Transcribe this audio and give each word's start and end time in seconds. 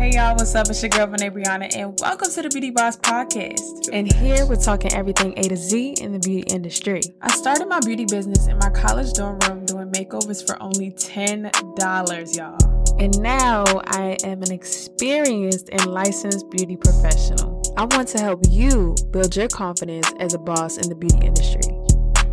Hey 0.00 0.12
y'all, 0.12 0.34
what's 0.34 0.54
up? 0.54 0.66
It's 0.70 0.82
your 0.82 0.88
girl 0.88 1.08
Venaé 1.08 1.30
Breonna, 1.30 1.76
and 1.76 1.94
welcome 2.00 2.30
to 2.30 2.40
the 2.40 2.48
Beauty 2.48 2.70
Boss 2.70 2.96
Podcast. 2.96 3.90
And 3.92 4.10
here 4.10 4.46
we're 4.46 4.56
talking 4.56 4.94
everything 4.94 5.34
A 5.36 5.42
to 5.42 5.56
Z 5.58 5.96
in 6.00 6.12
the 6.12 6.18
beauty 6.18 6.50
industry. 6.54 7.02
I 7.20 7.30
started 7.32 7.68
my 7.68 7.80
beauty 7.80 8.06
business 8.06 8.46
in 8.46 8.56
my 8.56 8.70
college 8.70 9.12
dorm 9.12 9.38
room 9.40 9.66
doing 9.66 9.92
makeovers 9.92 10.46
for 10.46 10.56
only 10.62 10.92
$10, 10.92 12.34
y'all. 12.34 12.96
And 12.98 13.20
now 13.20 13.64
I 13.88 14.16
am 14.24 14.42
an 14.42 14.50
experienced 14.50 15.68
and 15.70 15.84
licensed 15.84 16.48
beauty 16.48 16.78
professional. 16.78 17.62
I 17.76 17.84
want 17.84 18.08
to 18.08 18.20
help 18.20 18.40
you 18.48 18.96
build 19.10 19.36
your 19.36 19.48
confidence 19.48 20.10
as 20.18 20.32
a 20.32 20.38
boss 20.38 20.78
in 20.78 20.88
the 20.88 20.94
beauty 20.94 21.18
industry. 21.26 21.76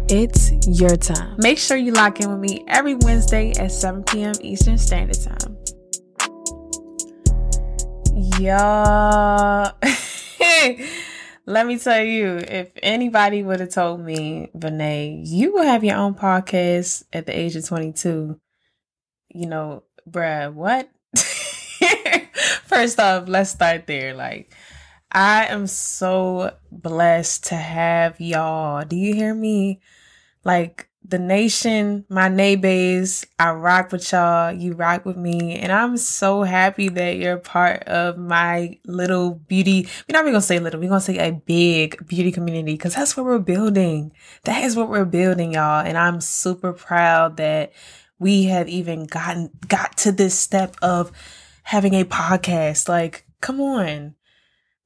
It's 0.08 0.54
your 0.66 0.96
time. 0.96 1.36
Make 1.40 1.58
sure 1.58 1.76
you 1.76 1.92
lock 1.92 2.22
in 2.22 2.32
with 2.32 2.40
me 2.40 2.64
every 2.70 2.96
Wednesday 2.96 3.52
at 3.60 3.74
7 3.74 4.06
p.m. 4.06 4.36
Eastern 4.40 4.78
Standard 4.78 5.20
Time. 5.22 5.57
Y'all, 8.40 9.72
let 11.48 11.66
me 11.66 11.80
tell 11.80 12.04
you, 12.04 12.38
if 12.38 12.70
anybody 12.84 13.42
would 13.42 13.60
have 13.60 13.72
told 13.72 14.00
me, 14.00 14.52
Venaé, 14.56 15.24
you 15.26 15.54
will 15.54 15.64
have 15.64 15.84
your 15.84 15.98
own 15.98 16.14
podcast 16.14 17.04
at 17.12 17.26
the 17.26 17.36
age 17.36 17.56
of 17.56 17.66
22, 17.66 18.40
you 19.30 19.48
know, 19.48 19.82
bruh, 20.08 20.54
what? 20.54 20.88
First 22.66 23.00
off, 23.00 23.28
let's 23.28 23.50
start 23.50 23.88
there. 23.88 24.14
Like, 24.14 24.54
I 25.12 25.46
am 25.48 25.66
so 25.66 26.56
blessed 26.72 27.46
to 27.46 27.56
have 27.56 28.22
y'all. 28.22 28.86
Do 28.86 28.96
you 28.96 29.16
hear 29.16 29.34
me? 29.34 29.82
Like, 30.44 30.87
the 31.10 31.20
nation, 31.20 32.06
my 32.10 32.28
neighbors, 32.28 33.26
I 33.40 33.52
rock 33.52 33.92
with 33.92 34.12
y'all. 34.12 34.52
You 34.52 34.74
rock 34.74 35.06
with 35.06 35.16
me. 35.16 35.56
And 35.56 35.72
I'm 35.72 35.96
so 35.96 36.44
happy 36.44 36.90
that 36.90 37.18
you're 37.18 37.38
part 37.38 37.84
of 37.84 38.18
my 38.18 38.78
little 38.86 39.36
beauty. 39.36 39.88
We're 40.08 40.14
not 40.14 40.24
even 40.24 40.34
gonna 40.34 40.42
say 40.42 40.60
little, 40.60 40.82
we're 40.82 40.90
gonna 40.90 41.00
say 41.00 41.18
a 41.18 41.32
big 41.32 42.06
beauty 42.08 42.32
community 42.32 42.74
because 42.74 42.96
that's 42.96 43.16
what 43.16 43.26
we're 43.26 43.40
building. 43.40 44.12
That 44.44 44.64
is 44.64 44.76
what 44.76 44.90
we're 44.90 45.06
building, 45.06 45.54
y'all. 45.54 45.86
And 45.86 45.98
I'm 45.98 46.20
super 46.20 46.74
proud 46.74 47.38
that 47.38 47.72
we 48.20 48.46
have 48.46 48.68
even 48.68 49.06
gotten 49.06 49.52
got 49.68 49.96
to 50.00 50.12
this 50.12 50.38
step 50.38 50.76
of 50.82 51.12
having 51.64 51.94
a 51.94 52.04
podcast. 52.04 52.90
Like, 52.90 53.26
come 53.40 53.62
on. 53.62 54.16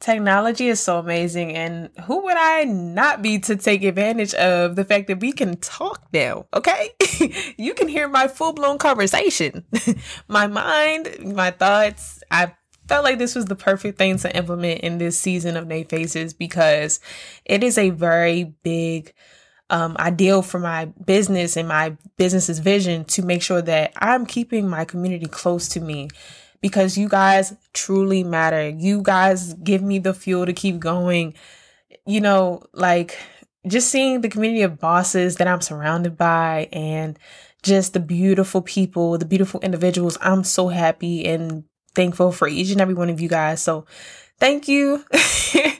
Technology 0.02 0.68
is 0.68 0.80
so 0.80 0.98
amazing, 0.98 1.56
and 1.56 1.92
who 2.06 2.24
would 2.24 2.36
I 2.36 2.64
not 2.64 3.22
be 3.22 3.38
to 3.38 3.56
take 3.56 3.84
advantage 3.84 4.34
of 4.34 4.76
the 4.76 4.84
fact 4.84 5.08
that 5.10 5.20
we 5.20 5.32
can 5.32 5.58
talk 5.58 6.08
now? 6.12 6.48
Okay, 6.56 6.90
you 7.58 7.76
can 7.76 7.88
hear 7.88 8.10
my 8.10 8.28
full 8.28 8.52
blown 8.52 8.80
conversation, 8.80 9.64
my 10.28 10.48
mind, 10.48 11.34
my 11.36 11.52
thoughts. 11.52 12.24
I 12.32 12.52
felt 12.88 13.04
like 13.04 13.20
this 13.20 13.36
was 13.36 13.46
the 13.46 13.56
perfect 13.56 14.00
thing 14.00 14.18
to 14.18 14.36
implement 14.36 14.82
in 14.82 14.98
this 14.98 15.20
season 15.20 15.56
of 15.56 15.68
Naéfaces 15.68 16.36
because 16.36 17.00
it 17.46 17.64
is 17.64 17.78
a 17.78 17.92
very 17.92 18.56
big 18.64 19.14
um, 19.70 19.96
ideal 20.00 20.42
for 20.42 20.60
my 20.60 20.86
business 21.06 21.56
and 21.56 21.68
my 21.68 21.96
business's 22.18 22.58
vision 22.58 23.06
to 23.06 23.22
make 23.22 23.44
sure 23.44 23.62
that 23.62 23.94
I'm 23.98 24.26
keeping 24.26 24.68
my 24.68 24.84
community 24.84 25.28
close 25.28 25.70
to 25.70 25.80
me 25.80 26.10
because 26.62 26.98
you 26.98 27.09
guys 27.09 27.54
truly 27.73 28.23
matter. 28.23 28.70
You 28.70 29.02
guys 29.02 29.54
give 29.56 29.81
me 29.81 30.00
the 30.00 30.14
fuel 30.14 30.45
to 30.45 30.54
keep 30.54 30.80
going. 30.80 31.34
You 32.06 32.22
know, 32.22 32.64
like 32.73 33.17
just 33.67 33.90
seeing 33.90 34.22
the 34.22 34.30
community 34.30 34.64
of 34.64 34.80
bosses 34.80 35.38
that 35.38 35.48
I'm 35.48 35.62
surrounded 35.62 36.17
by 36.17 36.70
and 36.72 37.17
just 37.64 37.94
the 37.94 38.00
beautiful 38.00 38.62
people, 38.62 39.17
the 39.17 39.26
beautiful 39.26 39.59
individuals. 39.62 40.17
I'm 40.22 40.44
so 40.44 40.67
happy 40.70 41.26
and 41.26 41.64
thankful 41.94 42.32
for 42.32 42.48
each 42.48 42.72
and 42.72 42.82
every 42.82 42.94
one 42.95 43.09
of 43.09 43.20
you 43.22 43.30
guys. 43.30 43.62
So 43.62 43.86
thank 44.39 44.67
you 44.67 45.06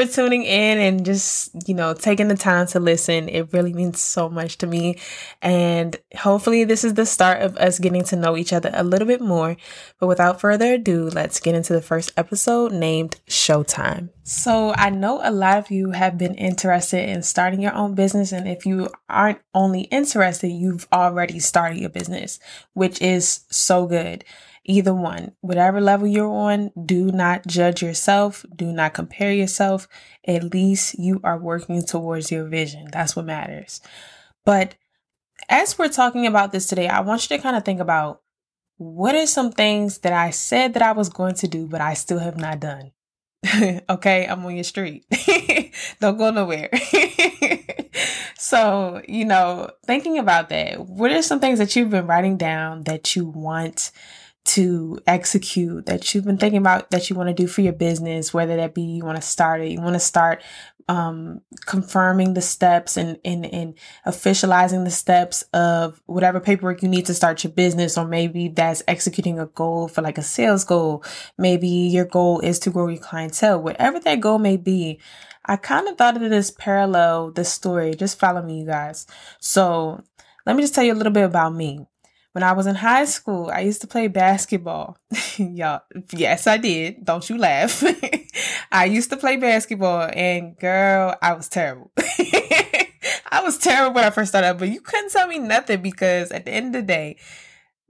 for 0.00 0.12
tuning 0.12 0.44
in 0.44 0.78
and 0.78 1.04
just, 1.04 1.50
you 1.68 1.74
know, 1.74 1.94
taking 1.94 2.28
the 2.28 2.36
time 2.36 2.66
to 2.68 2.80
listen. 2.80 3.28
It 3.28 3.52
really 3.52 3.72
means 3.72 4.00
so 4.00 4.28
much 4.28 4.58
to 4.58 4.66
me. 4.66 4.98
And 5.42 5.96
hopefully, 6.16 6.64
this 6.64 6.84
is 6.84 6.94
the 6.94 7.06
start 7.06 7.42
of 7.42 7.56
us 7.56 7.78
getting 7.78 8.04
to 8.04 8.16
know 8.16 8.36
each 8.36 8.52
other 8.52 8.70
a 8.72 8.84
little 8.84 9.06
bit 9.06 9.20
more. 9.20 9.56
But 9.98 10.06
without 10.06 10.40
further 10.40 10.74
ado, 10.74 11.10
let's 11.10 11.40
get 11.40 11.54
into 11.54 11.72
the 11.72 11.82
first 11.82 12.12
episode 12.16 12.72
named 12.72 13.20
Showtime. 13.28 14.10
So, 14.22 14.72
I 14.74 14.90
know 14.90 15.20
a 15.22 15.30
lot 15.30 15.58
of 15.58 15.70
you 15.70 15.90
have 15.90 16.16
been 16.16 16.34
interested 16.34 17.08
in 17.08 17.22
starting 17.22 17.60
your 17.60 17.74
own 17.74 17.94
business. 17.94 18.32
And 18.32 18.48
if 18.48 18.64
you 18.64 18.88
aren't 19.08 19.40
only 19.54 19.82
interested, 19.82 20.48
you've 20.48 20.86
already 20.92 21.40
started 21.40 21.78
your 21.78 21.90
business, 21.90 22.38
which 22.72 23.02
is 23.02 23.40
so 23.50 23.86
good. 23.86 24.24
Either 24.70 24.94
one, 24.94 25.32
whatever 25.40 25.80
level 25.80 26.06
you're 26.06 26.30
on, 26.30 26.70
do 26.86 27.10
not 27.10 27.44
judge 27.44 27.82
yourself. 27.82 28.46
Do 28.54 28.66
not 28.66 28.94
compare 28.94 29.32
yourself. 29.32 29.88
At 30.24 30.54
least 30.54 30.96
you 30.96 31.20
are 31.24 31.36
working 31.36 31.84
towards 31.84 32.30
your 32.30 32.44
vision. 32.44 32.86
That's 32.92 33.16
what 33.16 33.24
matters. 33.24 33.80
But 34.44 34.76
as 35.48 35.76
we're 35.76 35.88
talking 35.88 36.24
about 36.24 36.52
this 36.52 36.68
today, 36.68 36.86
I 36.86 37.00
want 37.00 37.28
you 37.28 37.36
to 37.36 37.42
kind 37.42 37.56
of 37.56 37.64
think 37.64 37.80
about 37.80 38.22
what 38.76 39.16
are 39.16 39.26
some 39.26 39.50
things 39.50 39.98
that 39.98 40.12
I 40.12 40.30
said 40.30 40.74
that 40.74 40.84
I 40.84 40.92
was 40.92 41.08
going 41.08 41.34
to 41.34 41.48
do, 41.48 41.66
but 41.66 41.80
I 41.80 41.94
still 41.94 42.20
have 42.20 42.36
not 42.36 42.60
done. 42.60 42.92
okay, 43.90 44.24
I'm 44.24 44.46
on 44.46 44.54
your 44.54 44.62
street. 44.62 45.04
Don't 46.00 46.16
go 46.16 46.30
nowhere. 46.30 46.70
so, 48.38 49.02
you 49.08 49.24
know, 49.24 49.68
thinking 49.84 50.16
about 50.16 50.48
that, 50.50 50.78
what 50.86 51.10
are 51.10 51.22
some 51.22 51.40
things 51.40 51.58
that 51.58 51.74
you've 51.74 51.90
been 51.90 52.06
writing 52.06 52.36
down 52.36 52.84
that 52.84 53.16
you 53.16 53.26
want 53.26 53.90
to 54.50 54.98
execute 55.06 55.86
that 55.86 56.12
you've 56.12 56.24
been 56.24 56.38
thinking 56.38 56.58
about 56.58 56.90
that 56.90 57.08
you 57.08 57.14
want 57.14 57.28
to 57.28 57.34
do 57.34 57.46
for 57.46 57.60
your 57.60 57.72
business, 57.72 58.34
whether 58.34 58.56
that 58.56 58.74
be 58.74 58.82
you 58.82 59.04
want 59.04 59.16
to 59.16 59.22
start 59.22 59.60
it, 59.60 59.70
you 59.70 59.80
want 59.80 59.94
to 59.94 60.00
start 60.00 60.42
um, 60.88 61.40
confirming 61.66 62.34
the 62.34 62.40
steps 62.40 62.96
and, 62.96 63.18
and, 63.24 63.46
and 63.46 63.74
officializing 64.04 64.84
the 64.84 64.90
steps 64.90 65.42
of 65.52 66.02
whatever 66.06 66.40
paperwork 66.40 66.82
you 66.82 66.88
need 66.88 67.06
to 67.06 67.14
start 67.14 67.44
your 67.44 67.52
business, 67.52 67.96
or 67.96 68.04
maybe 68.04 68.48
that's 68.48 68.82
executing 68.88 69.38
a 69.38 69.46
goal 69.46 69.86
for 69.86 70.02
like 70.02 70.18
a 70.18 70.22
sales 70.22 70.64
goal. 70.64 71.04
Maybe 71.38 71.68
your 71.68 72.06
goal 72.06 72.40
is 72.40 72.58
to 72.60 72.70
grow 72.70 72.88
your 72.88 73.00
clientele, 73.00 73.62
whatever 73.62 74.00
that 74.00 74.20
goal 74.20 74.40
may 74.40 74.56
be. 74.56 75.00
I 75.44 75.56
kind 75.56 75.86
of 75.86 75.96
thought 75.96 76.20
of 76.20 76.28
this 76.28 76.50
parallel, 76.50 77.30
this 77.30 77.52
story. 77.52 77.94
Just 77.94 78.18
follow 78.18 78.42
me, 78.42 78.58
you 78.58 78.66
guys. 78.66 79.06
So 79.38 80.02
let 80.44 80.56
me 80.56 80.62
just 80.62 80.74
tell 80.74 80.82
you 80.82 80.92
a 80.92 80.98
little 80.98 81.12
bit 81.12 81.24
about 81.24 81.54
me. 81.54 81.86
When 82.32 82.44
I 82.44 82.52
was 82.52 82.66
in 82.66 82.76
high 82.76 83.06
school, 83.06 83.50
I 83.52 83.60
used 83.60 83.80
to 83.80 83.88
play 83.88 84.06
basketball. 84.06 84.96
Y'all, 85.36 85.82
yes, 86.12 86.46
I 86.46 86.58
did. 86.58 87.04
Don't 87.04 87.28
you 87.28 87.38
laugh. 87.38 87.82
I 88.72 88.84
used 88.84 89.10
to 89.10 89.16
play 89.16 89.36
basketball 89.36 90.08
and 90.12 90.56
girl, 90.56 91.16
I 91.20 91.32
was 91.32 91.48
terrible. 91.48 91.90
I 93.32 93.42
was 93.42 93.58
terrible 93.58 93.94
when 93.94 94.04
I 94.04 94.10
first 94.10 94.30
started, 94.30 94.58
but 94.58 94.68
you 94.68 94.80
couldn't 94.80 95.10
tell 95.10 95.26
me 95.26 95.38
nothing 95.38 95.82
because 95.82 96.30
at 96.30 96.44
the 96.44 96.52
end 96.52 96.74
of 96.74 96.82
the 96.82 96.86
day, 96.86 97.16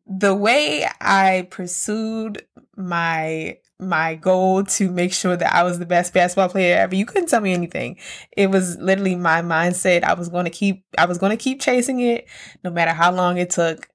the 0.06 0.34
way 0.34 0.86
I 1.00 1.46
pursued 1.50 2.44
my 2.76 3.58
my 3.78 4.14
goal 4.14 4.62
to 4.62 4.90
make 4.90 5.12
sure 5.12 5.36
that 5.36 5.54
I 5.54 5.62
was 5.62 5.78
the 5.78 5.86
best 5.86 6.12
basketball 6.12 6.50
player 6.50 6.76
ever. 6.76 6.94
You 6.94 7.06
couldn't 7.06 7.28
tell 7.28 7.40
me 7.40 7.54
anything. 7.54 7.96
It 8.36 8.50
was 8.50 8.76
literally 8.76 9.16
my 9.16 9.40
mindset. 9.40 10.04
I 10.04 10.14
was 10.14 10.28
going 10.28 10.44
to 10.44 10.50
keep 10.50 10.84
I 10.98 11.06
was 11.06 11.18
going 11.18 11.30
to 11.30 11.42
keep 11.42 11.60
chasing 11.60 12.00
it 12.00 12.26
no 12.62 12.70
matter 12.70 12.92
how 12.92 13.12
long 13.12 13.38
it 13.38 13.50
took. 13.50 13.88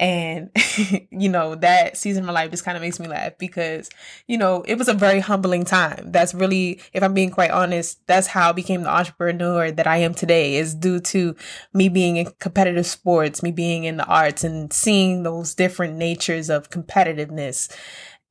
And, 0.00 0.50
you 1.10 1.28
know, 1.28 1.54
that 1.56 1.94
season 1.94 2.22
of 2.22 2.28
my 2.28 2.32
life 2.32 2.50
just 2.50 2.64
kind 2.64 2.74
of 2.74 2.80
makes 2.80 2.98
me 2.98 3.06
laugh 3.06 3.34
because, 3.38 3.90
you 4.26 4.38
know, 4.38 4.62
it 4.62 4.78
was 4.78 4.88
a 4.88 4.94
very 4.94 5.20
humbling 5.20 5.66
time. 5.66 6.10
That's 6.10 6.32
really, 6.32 6.80
if 6.94 7.02
I'm 7.02 7.12
being 7.12 7.30
quite 7.30 7.50
honest, 7.50 8.04
that's 8.06 8.26
how 8.26 8.48
I 8.48 8.52
became 8.52 8.82
the 8.82 8.88
entrepreneur 8.88 9.70
that 9.70 9.86
I 9.86 9.98
am 9.98 10.14
today 10.14 10.56
is 10.56 10.74
due 10.74 11.00
to 11.00 11.36
me 11.74 11.90
being 11.90 12.16
in 12.16 12.32
competitive 12.38 12.86
sports, 12.86 13.42
me 13.42 13.52
being 13.52 13.84
in 13.84 13.98
the 13.98 14.06
arts 14.06 14.42
and 14.42 14.72
seeing 14.72 15.22
those 15.22 15.54
different 15.54 15.96
natures 15.96 16.48
of 16.48 16.70
competitiveness. 16.70 17.70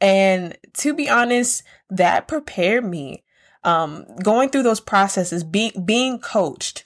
And 0.01 0.57
to 0.77 0.95
be 0.95 1.07
honest, 1.07 1.61
that 1.91 2.27
prepared 2.27 2.83
me. 2.83 3.23
Um, 3.63 4.05
going 4.23 4.49
through 4.49 4.63
those 4.63 4.79
processes, 4.79 5.43
being, 5.43 5.83
being 5.85 6.17
coached, 6.17 6.83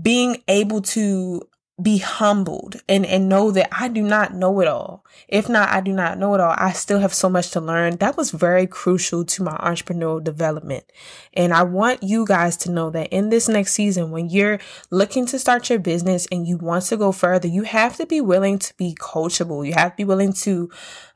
being 0.00 0.42
able 0.48 0.80
to 0.80 1.42
be 1.82 1.98
humbled 1.98 2.76
and, 2.88 3.04
and 3.04 3.28
know 3.28 3.50
that 3.50 3.68
I 3.72 3.88
do 3.88 4.02
not 4.02 4.32
know 4.32 4.60
it 4.60 4.68
all. 4.68 5.04
If 5.26 5.48
not, 5.48 5.70
I 5.70 5.80
do 5.80 5.92
not 5.92 6.18
know 6.18 6.32
it 6.34 6.40
all. 6.40 6.54
I 6.56 6.70
still 6.72 7.00
have 7.00 7.12
so 7.12 7.28
much 7.28 7.50
to 7.50 7.60
learn. 7.60 7.96
That 7.96 8.16
was 8.16 8.30
very 8.30 8.68
crucial 8.68 9.24
to 9.24 9.42
my 9.42 9.56
entrepreneurial 9.56 10.22
development. 10.22 10.84
And 11.32 11.52
I 11.52 11.64
want 11.64 12.04
you 12.04 12.26
guys 12.26 12.56
to 12.58 12.70
know 12.70 12.90
that 12.90 13.08
in 13.08 13.28
this 13.28 13.48
next 13.48 13.72
season, 13.72 14.12
when 14.12 14.30
you're 14.30 14.60
looking 14.90 15.26
to 15.26 15.38
start 15.38 15.68
your 15.68 15.80
business 15.80 16.28
and 16.30 16.46
you 16.46 16.58
want 16.58 16.84
to 16.86 16.96
go 16.96 17.10
further, 17.10 17.48
you 17.48 17.64
have 17.64 17.96
to 17.96 18.06
be 18.06 18.20
willing 18.20 18.60
to 18.60 18.74
be 18.76 18.94
coachable. 18.94 19.66
You 19.66 19.72
have 19.74 19.92
to 19.92 19.96
be 19.96 20.04
willing 20.04 20.32
to 20.34 20.70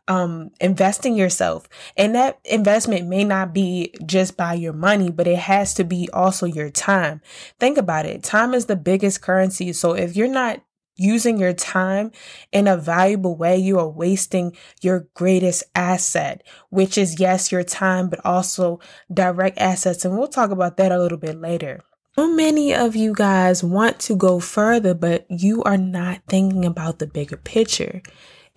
um, 0.08 0.50
invest 0.60 1.06
in 1.06 1.14
yourself. 1.14 1.68
And 1.96 2.14
that 2.14 2.40
investment 2.44 3.06
may 3.06 3.24
not 3.24 3.52
be 3.52 3.94
just 4.04 4.36
by 4.36 4.54
your 4.54 4.72
money, 4.72 5.10
but 5.10 5.28
it 5.28 5.38
has 5.38 5.74
to 5.74 5.84
be 5.84 6.08
also 6.12 6.46
your 6.46 6.70
time. 6.70 7.20
Think 7.60 7.78
about 7.78 8.06
it. 8.06 8.22
Time 8.24 8.54
is 8.54 8.66
the 8.66 8.76
biggest 8.76 9.22
currency. 9.22 9.72
So 9.72 9.92
if 9.92 10.16
you're 10.16 10.26
not 10.26 10.62
using 10.96 11.38
your 11.38 11.52
time 11.52 12.10
in 12.50 12.66
a 12.66 12.76
valuable 12.76 13.36
way, 13.36 13.56
you 13.56 13.78
are 13.78 13.88
wasting 13.88 14.56
your 14.82 15.06
greatest 15.14 15.62
asset, 15.74 16.42
which 16.70 16.98
is, 16.98 17.20
yes, 17.20 17.52
your 17.52 17.62
time, 17.62 18.08
but 18.08 18.24
also 18.24 18.80
direct 19.12 19.58
assets. 19.58 20.04
And 20.04 20.18
we'll 20.18 20.26
talk 20.26 20.50
about 20.50 20.76
that 20.78 20.90
a 20.90 20.98
little 20.98 21.18
bit 21.18 21.40
later. 21.40 21.80
So 22.16 22.26
many 22.26 22.74
of 22.74 22.96
you 22.96 23.12
guys 23.14 23.62
want 23.62 24.00
to 24.00 24.16
go 24.16 24.40
further, 24.40 24.92
but 24.92 25.24
you 25.28 25.62
are 25.62 25.78
not 25.78 26.22
thinking 26.28 26.64
about 26.64 26.98
the 26.98 27.06
bigger 27.06 27.36
picture. 27.36 28.02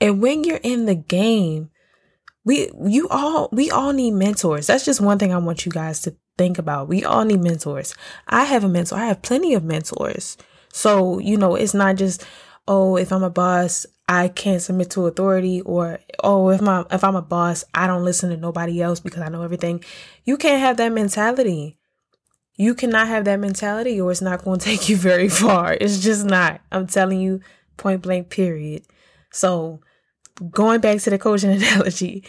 And 0.01 0.21
when 0.21 0.43
you're 0.43 0.59
in 0.61 0.85
the 0.87 0.95
game, 0.95 1.69
we 2.43 2.71
you 2.83 3.07
all 3.09 3.49
we 3.51 3.69
all 3.69 3.93
need 3.93 4.11
mentors. 4.11 4.67
That's 4.67 4.83
just 4.83 4.99
one 4.99 5.19
thing 5.19 5.31
I 5.31 5.37
want 5.37 5.65
you 5.65 5.71
guys 5.71 6.01
to 6.01 6.15
think 6.37 6.57
about. 6.57 6.87
We 6.87 7.05
all 7.05 7.23
need 7.23 7.41
mentors. 7.41 7.93
I 8.27 8.45
have 8.45 8.63
a 8.63 8.69
mentor. 8.69 8.95
I 8.97 9.05
have 9.05 9.21
plenty 9.21 9.53
of 9.53 9.63
mentors. 9.63 10.37
So, 10.73 11.19
you 11.19 11.37
know, 11.37 11.55
it's 11.55 11.73
not 11.73 11.97
just, 11.97 12.25
oh, 12.67 12.95
if 12.97 13.11
I'm 13.11 13.23
a 13.23 13.29
boss, 13.29 13.85
I 14.07 14.27
can't 14.29 14.61
submit 14.61 14.89
to 14.91 15.05
authority 15.05 15.61
or 15.61 15.99
oh, 16.23 16.49
if 16.49 16.61
my 16.61 16.83
if 16.91 17.03
I'm 17.03 17.15
a 17.15 17.21
boss, 17.21 17.63
I 17.73 17.87
don't 17.87 18.03
listen 18.03 18.29
to 18.31 18.37
nobody 18.37 18.81
else 18.81 18.99
because 18.99 19.21
I 19.21 19.29
know 19.29 19.43
everything. 19.43 19.83
You 20.25 20.37
can't 20.37 20.59
have 20.59 20.77
that 20.77 20.91
mentality. 20.91 21.77
You 22.55 22.73
cannot 22.73 23.07
have 23.07 23.25
that 23.25 23.39
mentality 23.39 24.01
or 24.01 24.11
it's 24.11 24.21
not 24.21 24.43
going 24.43 24.59
to 24.61 24.65
take 24.65 24.89
you 24.89 24.97
very 24.97 25.29
far. 25.29 25.77
It's 25.79 25.99
just 25.99 26.25
not. 26.25 26.61
I'm 26.71 26.87
telling 26.87 27.21
you 27.21 27.39
point 27.77 28.01
blank 28.01 28.29
period. 28.29 28.83
So, 29.31 29.81
going 30.49 30.81
back 30.81 30.99
to 31.01 31.09
the 31.09 31.17
coaching 31.17 31.51
analogy, 31.51 32.23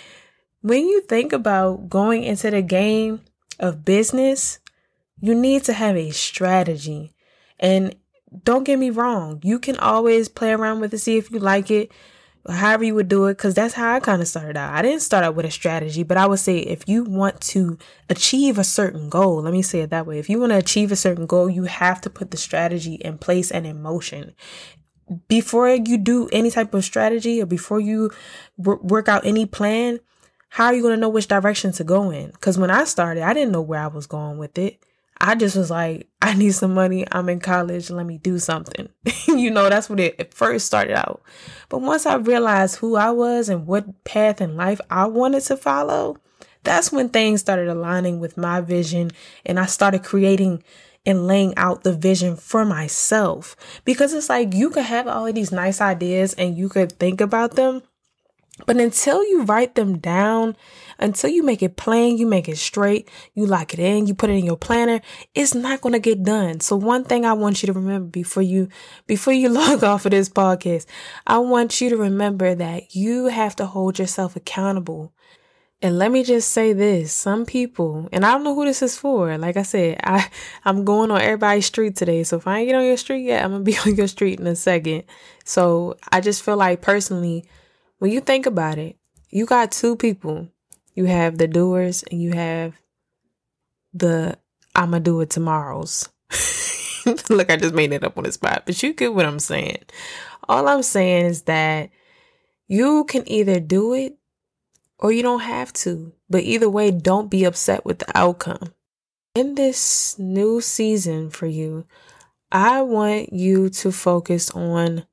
when 0.60 0.86
you 0.86 1.00
think 1.02 1.32
about 1.32 1.88
going 1.88 2.22
into 2.24 2.50
the 2.50 2.62
game 2.62 3.20
of 3.58 3.84
business, 3.84 4.58
you 5.20 5.34
need 5.34 5.64
to 5.64 5.72
have 5.72 5.96
a 5.96 6.10
strategy. 6.10 7.14
And 7.58 7.94
don't 8.44 8.64
get 8.64 8.78
me 8.78 8.90
wrong, 8.90 9.40
you 9.42 9.58
can 9.58 9.76
always 9.76 10.28
play 10.28 10.52
around 10.52 10.80
with 10.80 10.94
it, 10.94 10.98
see 10.98 11.18
if 11.18 11.30
you 11.30 11.38
like 11.38 11.70
it, 11.70 11.92
however 12.48 12.84
you 12.84 12.94
would 12.94 13.08
do 13.08 13.26
it, 13.26 13.36
because 13.36 13.54
that's 13.54 13.74
how 13.74 13.94
I 13.94 14.00
kind 14.00 14.22
of 14.22 14.28
started 14.28 14.56
out. 14.56 14.72
I 14.72 14.82
didn't 14.82 15.02
start 15.02 15.24
out 15.24 15.34
with 15.34 15.46
a 15.46 15.50
strategy, 15.50 16.02
but 16.02 16.16
I 16.16 16.26
would 16.26 16.38
say 16.38 16.58
if 16.58 16.88
you 16.88 17.04
want 17.04 17.40
to 17.42 17.78
achieve 18.08 18.58
a 18.58 18.64
certain 18.64 19.08
goal, 19.10 19.42
let 19.42 19.52
me 19.52 19.62
say 19.62 19.80
it 19.80 19.90
that 19.90 20.06
way. 20.06 20.18
If 20.18 20.28
you 20.28 20.40
want 20.40 20.50
to 20.50 20.58
achieve 20.58 20.90
a 20.90 20.96
certain 20.96 21.26
goal, 21.26 21.50
you 21.50 21.64
have 21.64 22.00
to 22.02 22.10
put 22.10 22.30
the 22.30 22.36
strategy 22.36 22.94
in 22.94 23.18
place 23.18 23.50
and 23.50 23.66
in 23.66 23.82
motion. 23.82 24.34
Before 25.28 25.68
you 25.68 25.98
do 25.98 26.28
any 26.32 26.50
type 26.50 26.74
of 26.74 26.84
strategy 26.84 27.40
or 27.42 27.46
before 27.46 27.80
you 27.80 28.10
work 28.56 29.08
out 29.08 29.26
any 29.26 29.46
plan, 29.46 30.00
how 30.48 30.66
are 30.66 30.74
you 30.74 30.82
going 30.82 30.94
to 30.94 31.00
know 31.00 31.08
which 31.08 31.28
direction 31.28 31.72
to 31.72 31.84
go 31.84 32.10
in? 32.10 32.30
Because 32.30 32.58
when 32.58 32.70
I 32.70 32.84
started, 32.84 33.22
I 33.22 33.32
didn't 33.32 33.52
know 33.52 33.62
where 33.62 33.80
I 33.80 33.86
was 33.86 34.06
going 34.06 34.38
with 34.38 34.58
it. 34.58 34.82
I 35.18 35.34
just 35.34 35.56
was 35.56 35.70
like, 35.70 36.08
I 36.22 36.34
need 36.34 36.52
some 36.52 36.74
money. 36.74 37.06
I'm 37.10 37.28
in 37.28 37.40
college. 37.40 37.90
Let 37.90 38.06
me 38.06 38.18
do 38.18 38.38
something. 38.38 38.88
you 39.28 39.50
know, 39.50 39.68
that's 39.68 39.88
what 39.88 40.00
it, 40.00 40.34
first 40.34 40.66
started 40.66 40.94
out. 40.94 41.22
But 41.68 41.80
once 41.80 42.04
I 42.04 42.16
realized 42.16 42.76
who 42.76 42.96
I 42.96 43.10
was 43.10 43.48
and 43.48 43.66
what 43.66 44.04
path 44.04 44.40
in 44.40 44.56
life 44.56 44.80
I 44.90 45.06
wanted 45.06 45.42
to 45.44 45.56
follow, 45.56 46.18
that's 46.64 46.92
when 46.92 47.08
things 47.08 47.40
started 47.40 47.68
aligning 47.68 48.20
with 48.20 48.36
my 48.36 48.60
vision 48.60 49.10
and 49.46 49.58
I 49.58 49.66
started 49.66 50.04
creating 50.04 50.62
and 51.04 51.26
laying 51.26 51.56
out 51.56 51.82
the 51.82 51.92
vision 51.92 52.36
for 52.36 52.64
myself. 52.64 53.56
Because 53.84 54.12
it's 54.12 54.28
like 54.28 54.54
you 54.54 54.70
could 54.70 54.84
have 54.84 55.06
all 55.06 55.26
of 55.26 55.34
these 55.34 55.52
nice 55.52 55.80
ideas 55.80 56.34
and 56.34 56.56
you 56.56 56.68
could 56.68 56.92
think 56.92 57.20
about 57.20 57.56
them, 57.56 57.82
but 58.66 58.76
until 58.76 59.24
you 59.24 59.42
write 59.42 59.74
them 59.74 59.98
down, 59.98 60.56
until 60.98 61.30
you 61.30 61.42
make 61.42 61.62
it 61.62 61.76
plain, 61.76 62.18
you 62.18 62.26
make 62.26 62.48
it 62.48 62.58
straight, 62.58 63.08
you 63.34 63.46
lock 63.46 63.72
it 63.72 63.80
in, 63.80 64.06
you 64.06 64.14
put 64.14 64.30
it 64.30 64.34
in 64.34 64.44
your 64.44 64.58
planner, 64.58 65.00
it's 65.34 65.54
not 65.54 65.80
going 65.80 65.94
to 65.94 65.98
get 65.98 66.22
done. 66.22 66.60
So 66.60 66.76
one 66.76 67.04
thing 67.04 67.24
I 67.24 67.32
want 67.32 67.62
you 67.62 67.66
to 67.68 67.72
remember 67.72 68.08
before 68.08 68.42
you, 68.42 68.68
before 69.06 69.32
you 69.32 69.48
log 69.50 69.82
off 69.82 70.04
of 70.04 70.10
this 70.10 70.28
podcast, 70.28 70.86
I 71.26 71.38
want 71.38 71.80
you 71.80 71.88
to 71.90 71.96
remember 71.96 72.54
that 72.54 72.94
you 72.94 73.26
have 73.26 73.56
to 73.56 73.66
hold 73.66 73.98
yourself 73.98 74.36
accountable. 74.36 75.12
And 75.82 75.98
let 75.98 76.12
me 76.12 76.22
just 76.22 76.52
say 76.52 76.72
this, 76.72 77.12
some 77.12 77.44
people, 77.44 78.08
and 78.12 78.24
I 78.24 78.30
don't 78.30 78.44
know 78.44 78.54
who 78.54 78.64
this 78.64 78.82
is 78.82 78.96
for. 78.96 79.36
Like 79.36 79.56
I 79.56 79.62
said, 79.62 79.98
I, 80.04 80.30
I'm 80.64 80.84
going 80.84 81.10
on 81.10 81.20
everybody's 81.20 81.66
street 81.66 81.96
today. 81.96 82.22
So 82.22 82.36
if 82.36 82.46
I 82.46 82.60
ain't 82.60 82.68
get 82.68 82.76
on 82.76 82.84
your 82.84 82.96
street 82.96 83.24
yet, 83.24 83.44
I'm 83.44 83.52
to 83.52 83.58
be 83.64 83.76
on 83.78 83.96
your 83.96 84.06
street 84.06 84.38
in 84.38 84.46
a 84.46 84.54
second. 84.54 85.02
So 85.44 85.96
I 86.10 86.20
just 86.20 86.44
feel 86.44 86.56
like 86.56 86.82
personally, 86.82 87.44
when 87.98 88.12
you 88.12 88.20
think 88.20 88.46
about 88.46 88.78
it, 88.78 88.96
you 89.28 89.44
got 89.44 89.72
two 89.72 89.96
people. 89.96 90.48
You 90.94 91.06
have 91.06 91.38
the 91.38 91.48
doers 91.48 92.04
and 92.10 92.22
you 92.22 92.32
have 92.32 92.74
the 93.92 94.38
I'ma 94.76 95.00
do 95.00 95.20
it 95.20 95.30
tomorrows. 95.30 96.08
Look, 97.28 97.50
I 97.50 97.56
just 97.56 97.74
made 97.74 97.92
it 97.92 98.04
up 98.04 98.16
on 98.16 98.24
the 98.24 98.32
spot, 98.32 98.62
but 98.66 98.80
you 98.82 98.92
get 98.92 99.14
what 99.14 99.26
I'm 99.26 99.40
saying. 99.40 99.82
All 100.48 100.68
I'm 100.68 100.82
saying 100.82 101.26
is 101.26 101.42
that 101.42 101.90
you 102.68 103.04
can 103.04 103.28
either 103.28 103.58
do 103.58 103.94
it 103.94 104.16
or 105.02 105.12
you 105.12 105.20
don't 105.20 105.40
have 105.40 105.72
to. 105.72 106.12
But 106.30 106.44
either 106.44 106.70
way, 106.70 106.92
don't 106.92 107.28
be 107.28 107.44
upset 107.44 107.84
with 107.84 107.98
the 107.98 108.16
outcome. 108.16 108.72
In 109.34 109.56
this 109.56 110.18
new 110.18 110.60
season 110.60 111.28
for 111.28 111.46
you, 111.46 111.84
I 112.52 112.82
want 112.82 113.32
you 113.32 113.68
to 113.70 113.90
focus 113.90 114.50
on 114.50 115.04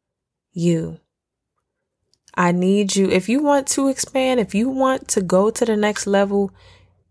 you. 0.53 0.99
I 2.35 2.51
need 2.51 2.95
you. 2.95 3.09
If 3.09 3.27
you 3.27 3.41
want 3.41 3.67
to 3.69 3.87
expand, 3.87 4.39
if 4.39 4.53
you 4.53 4.69
want 4.69 5.07
to 5.09 5.21
go 5.21 5.49
to 5.49 5.65
the 5.65 5.75
next 5.75 6.05
level, 6.05 6.51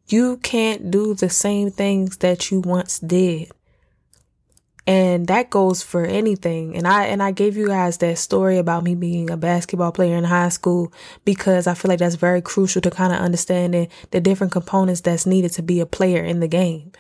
you 0.06 0.36
can't 0.38 0.90
do 0.90 1.14
the 1.14 1.28
same 1.28 1.70
things 1.70 2.18
that 2.18 2.50
you 2.50 2.60
once 2.60 2.98
did. 3.00 3.50
And 4.88 5.26
that 5.26 5.50
goes 5.50 5.82
for 5.82 6.06
anything. 6.06 6.74
And 6.74 6.88
I 6.88 7.04
and 7.04 7.22
I 7.22 7.30
gave 7.30 7.58
you 7.58 7.68
guys 7.68 7.98
that 7.98 8.16
story 8.16 8.56
about 8.56 8.84
me 8.84 8.94
being 8.94 9.28
a 9.28 9.36
basketball 9.36 9.92
player 9.92 10.16
in 10.16 10.24
high 10.24 10.48
school 10.48 10.90
because 11.26 11.66
I 11.66 11.74
feel 11.74 11.90
like 11.90 11.98
that's 11.98 12.14
very 12.14 12.40
crucial 12.40 12.80
to 12.80 12.90
kind 12.90 13.12
of 13.12 13.18
understanding 13.18 13.88
the 14.12 14.20
different 14.22 14.50
components 14.52 15.02
that's 15.02 15.26
needed 15.26 15.52
to 15.52 15.62
be 15.62 15.80
a 15.80 15.86
player 15.86 16.24
in 16.24 16.40
the 16.40 16.48
game. 16.48 16.92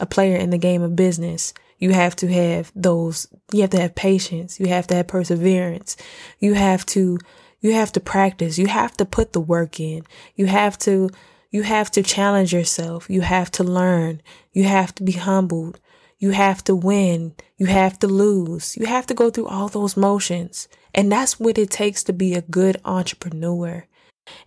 A 0.00 0.04
player 0.04 0.36
in 0.36 0.50
the 0.50 0.58
game 0.58 0.82
of 0.82 0.96
business. 0.96 1.54
You 1.78 1.92
have 1.92 2.14
to 2.16 2.30
have 2.30 2.70
those 2.76 3.26
you 3.52 3.62
have 3.62 3.70
to 3.70 3.80
have 3.80 3.94
patience, 3.94 4.60
you 4.60 4.66
have 4.66 4.86
to 4.88 4.94
have 4.94 5.06
perseverance. 5.06 5.96
You 6.40 6.52
have 6.52 6.84
to 6.86 7.18
you 7.64 7.72
have 7.72 7.92
to 7.92 8.00
practice. 8.00 8.58
You 8.58 8.66
have 8.66 8.94
to 8.98 9.06
put 9.06 9.32
the 9.32 9.40
work 9.40 9.80
in. 9.80 10.04
You 10.34 10.44
have 10.44 10.76
to, 10.80 11.08
you 11.50 11.62
have 11.62 11.90
to 11.92 12.02
challenge 12.02 12.52
yourself. 12.52 13.08
You 13.08 13.22
have 13.22 13.50
to 13.52 13.64
learn. 13.64 14.20
You 14.52 14.64
have 14.64 14.94
to 14.96 15.02
be 15.02 15.12
humbled. 15.12 15.80
You 16.18 16.30
have 16.30 16.62
to 16.64 16.74
win. 16.74 17.34
You 17.56 17.66
have 17.66 17.98
to 18.00 18.06
lose. 18.06 18.76
You 18.76 18.86
have 18.86 19.06
to 19.06 19.14
go 19.14 19.30
through 19.30 19.46
all 19.46 19.68
those 19.68 19.96
motions. 19.96 20.68
And 20.94 21.10
that's 21.10 21.40
what 21.40 21.58
it 21.58 21.70
takes 21.70 22.04
to 22.04 22.12
be 22.12 22.34
a 22.34 22.42
good 22.42 22.80
entrepreneur. 22.84 23.86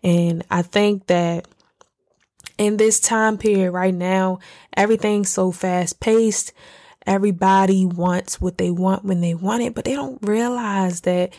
And 0.03 0.43
I 0.49 0.61
think 0.61 1.07
that 1.07 1.47
in 2.57 2.77
this 2.77 2.99
time 2.99 3.37
period 3.37 3.71
right 3.71 3.93
now, 3.93 4.39
everything's 4.75 5.29
so 5.29 5.51
fast 5.51 5.99
paced. 5.99 6.53
Everybody 7.05 7.85
wants 7.85 8.41
what 8.41 8.57
they 8.57 8.71
want 8.71 9.05
when 9.05 9.21
they 9.21 9.33
want 9.33 9.63
it, 9.63 9.75
but 9.75 9.85
they 9.85 9.95
don't 9.95 10.19
realize 10.21 11.01
that 11.01 11.33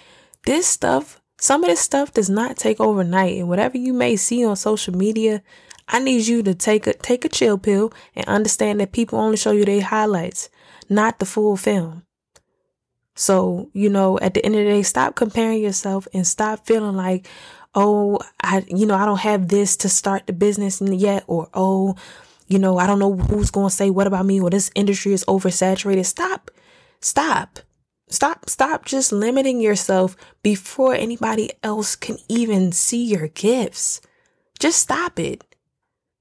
this 0.44 0.66
stuff 0.66 1.20
some 1.40 1.62
of 1.62 1.70
this 1.70 1.80
stuff 1.80 2.12
does 2.12 2.28
not 2.28 2.56
take 2.56 2.80
overnight, 2.80 3.36
and 3.36 3.48
whatever 3.48 3.78
you 3.78 3.92
may 3.92 4.16
see 4.16 4.44
on 4.44 4.56
social 4.56 4.96
media, 4.96 5.42
I 5.88 5.98
need 5.98 6.26
you 6.26 6.42
to 6.42 6.54
take 6.54 6.86
a 6.86 6.92
take 6.92 7.24
a 7.24 7.28
chill 7.28 7.58
pill 7.58 7.92
and 8.14 8.26
understand 8.26 8.80
that 8.80 8.92
people 8.92 9.18
only 9.18 9.38
show 9.38 9.52
you 9.52 9.64
their 9.64 9.82
highlights, 9.82 10.50
not 10.88 11.18
the 11.18 11.24
full 11.24 11.56
film. 11.56 12.04
So, 13.14 13.70
you 13.72 13.88
know, 13.88 14.18
at 14.20 14.34
the 14.34 14.44
end 14.44 14.54
of 14.54 14.64
the 14.64 14.70
day, 14.70 14.82
stop 14.82 15.16
comparing 15.16 15.60
yourself 15.60 16.06
and 16.14 16.24
stop 16.26 16.66
feeling 16.66 16.94
like, 16.94 17.26
oh, 17.74 18.20
I, 18.42 18.64
you 18.68 18.86
know, 18.86 18.94
I 18.94 19.06
don't 19.06 19.20
have 19.20 19.48
this 19.48 19.76
to 19.78 19.88
start 19.88 20.26
the 20.26 20.32
business 20.32 20.80
yet, 20.80 21.24
or 21.26 21.48
oh, 21.54 21.96
you 22.46 22.58
know, 22.58 22.78
I 22.78 22.86
don't 22.86 23.00
know 23.00 23.16
who's 23.16 23.50
going 23.50 23.70
to 23.70 23.74
say 23.74 23.90
what 23.90 24.06
about 24.06 24.26
me, 24.26 24.40
or 24.40 24.50
this 24.50 24.70
industry 24.74 25.14
is 25.14 25.24
oversaturated. 25.24 26.06
Stop, 26.06 26.50
stop. 27.00 27.60
Stop, 28.10 28.48
stop 28.48 28.86
just 28.86 29.12
limiting 29.12 29.60
yourself 29.60 30.16
before 30.42 30.94
anybody 30.94 31.50
else 31.62 31.94
can 31.94 32.16
even 32.28 32.72
see 32.72 33.04
your 33.04 33.28
gifts. 33.28 34.00
Just 34.58 34.80
stop 34.80 35.18
it. 35.18 35.44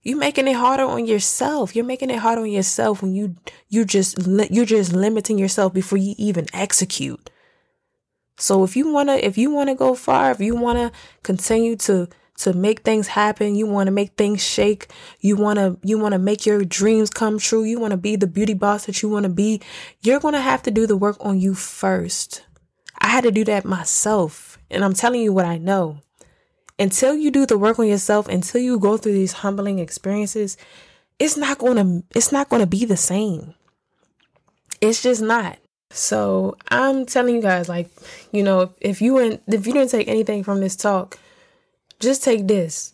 You're 0.04 0.18
making 0.18 0.48
it 0.48 0.56
harder 0.56 0.84
on 0.84 1.06
yourself. 1.06 1.76
You're 1.76 1.86
making 1.86 2.10
it 2.10 2.20
hard 2.20 2.40
on 2.40 2.50
yourself 2.50 3.02
when 3.02 3.14
you, 3.14 3.36
you 3.68 3.84
just, 3.84 4.26
you're 4.28 4.66
just 4.66 4.94
limiting 4.94 5.38
yourself 5.38 5.74
before 5.74 5.98
you 5.98 6.16
even 6.18 6.48
execute. 6.54 7.30
So 8.38 8.64
if 8.64 8.76
you 8.76 8.92
want 8.92 9.10
to, 9.10 9.26
if 9.26 9.38
you 9.38 9.52
want 9.52 9.70
to 9.70 9.76
go 9.76 9.96
far, 9.96 10.32
if 10.32 10.40
you 10.40 10.56
want 10.56 10.78
to 10.78 10.92
continue 11.24 11.76
to 11.78 12.08
to 12.38 12.54
make 12.54 12.82
things 12.82 13.08
happen. 13.08 13.56
You 13.56 13.66
want 13.66 13.88
to 13.88 13.92
make 13.92 14.16
things 14.16 14.44
shake. 14.44 14.88
You 15.20 15.36
want 15.36 15.58
to, 15.60 15.78
you 15.84 15.98
want 15.98 16.14
to 16.14 16.20
make 16.20 16.46
your 16.46 16.64
dreams 16.64 17.10
come 17.10 17.40
true. 17.40 17.64
You 17.64 17.80
want 17.80 17.92
to 17.92 17.98
be 17.98 18.16
the 18.16 18.28
beauty 18.28 18.54
boss 18.54 18.86
that 18.86 19.02
you 19.02 19.10
want 19.10 19.24
to 19.24 19.30
be. 19.30 19.62
You're 20.02 20.20
to 20.20 20.40
have 20.40 20.64
to 20.64 20.72
do 20.72 20.88
the 20.88 20.98
work 20.98 21.18
on 21.20 21.40
you 21.40 21.54
first. 21.54 22.44
I 23.00 23.08
had 23.08 23.24
to 23.24 23.32
do 23.32 23.44
that 23.46 23.66
myself. 23.66 24.60
And 24.70 24.84
I'm 24.84 24.94
telling 24.94 25.22
you 25.22 25.34
what 25.34 25.46
I 25.46 25.58
know. 25.58 26.02
Until 26.80 27.16
you 27.16 27.32
do 27.32 27.46
the 27.46 27.58
work 27.58 27.80
on 27.80 27.88
yourself, 27.88 28.28
until 28.28 28.62
you 28.62 28.80
go 28.80 28.98
through 28.98 29.14
these 29.14 29.34
humbling 29.34 29.80
experiences, 29.80 30.58
it's 31.18 31.38
not 31.38 31.58
going 31.58 31.78
to, 31.78 32.04
it's 32.16 32.32
not 32.32 32.50
going 32.50 32.62
to 32.62 32.68
be 32.68 32.86
the 32.86 32.98
same. 32.98 33.56
It's 34.80 35.02
just 35.02 35.22
not. 35.22 35.58
So 35.90 36.56
I'm 36.70 37.06
telling 37.06 37.36
you 37.36 37.42
guys, 37.42 37.70
like, 37.70 37.90
you 38.32 38.44
know, 38.44 38.74
if 38.82 39.02
you 39.02 39.16
went, 39.16 39.42
if 39.48 39.66
you 39.66 39.74
didn't 39.74 39.90
take 39.90 40.08
anything 40.08 40.44
from 40.44 40.60
this 40.60 40.76
talk, 40.76 41.18
just 42.00 42.24
take 42.24 42.48
this. 42.48 42.94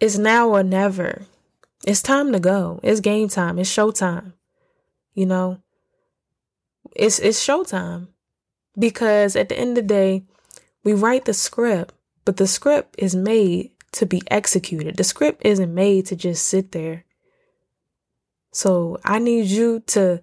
It's 0.00 0.18
now 0.18 0.48
or 0.48 0.62
never. 0.62 1.26
It's 1.86 2.02
time 2.02 2.32
to 2.32 2.40
go. 2.40 2.80
It's 2.82 3.00
game 3.00 3.28
time. 3.28 3.58
It's 3.58 3.74
showtime. 3.74 4.32
You 5.14 5.26
know, 5.26 5.58
it's 6.94 7.18
it's 7.18 7.44
showtime 7.44 8.08
because 8.78 9.36
at 9.36 9.48
the 9.48 9.58
end 9.58 9.70
of 9.70 9.74
the 9.76 9.82
day, 9.82 10.24
we 10.82 10.92
write 10.92 11.24
the 11.24 11.34
script, 11.34 11.94
but 12.24 12.36
the 12.36 12.46
script 12.46 12.94
is 12.98 13.14
made 13.14 13.70
to 13.92 14.06
be 14.06 14.22
executed. 14.30 14.96
The 14.96 15.04
script 15.04 15.42
isn't 15.44 15.72
made 15.72 16.06
to 16.06 16.16
just 16.16 16.46
sit 16.46 16.72
there. 16.72 17.04
So 18.52 18.98
I 19.04 19.18
need 19.18 19.46
you 19.46 19.80
to 19.88 20.22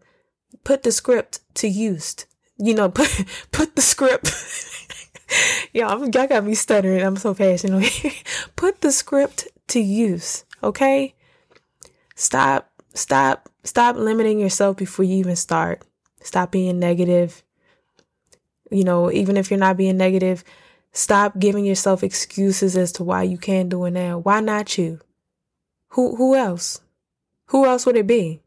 put 0.63 0.83
the 0.83 0.91
script 0.91 1.39
to 1.55 1.67
use. 1.67 2.15
You 2.57 2.73
know, 2.73 2.89
put 2.89 3.25
put 3.51 3.75
the 3.75 3.81
script. 3.81 4.31
I'm, 5.75 6.11
y'all 6.11 6.27
got 6.27 6.43
me 6.43 6.55
stuttering. 6.55 7.01
I'm 7.01 7.15
so 7.15 7.33
passionate. 7.33 7.91
put 8.55 8.81
the 8.81 8.91
script 8.91 9.47
to 9.69 9.79
use. 9.79 10.45
Okay. 10.63 11.15
Stop. 12.15 12.69
Stop. 12.93 13.49
Stop 13.63 13.95
limiting 13.95 14.39
yourself 14.39 14.77
before 14.77 15.05
you 15.05 15.15
even 15.15 15.35
start. 15.35 15.83
Stop 16.21 16.51
being 16.51 16.79
negative. 16.79 17.43
You 18.69 18.83
know, 18.83 19.11
even 19.11 19.37
if 19.37 19.49
you're 19.49 19.59
not 19.59 19.77
being 19.77 19.97
negative, 19.97 20.43
stop 20.93 21.39
giving 21.39 21.65
yourself 21.65 22.03
excuses 22.03 22.75
as 22.75 22.91
to 22.93 23.03
why 23.03 23.23
you 23.23 23.37
can't 23.37 23.69
do 23.69 23.85
it 23.85 23.91
now. 23.91 24.19
Why 24.19 24.39
not 24.39 24.77
you? 24.77 24.99
Who 25.89 26.15
who 26.15 26.35
else? 26.35 26.81
Who 27.47 27.65
else 27.65 27.85
would 27.85 27.97
it 27.97 28.07
be? 28.07 28.41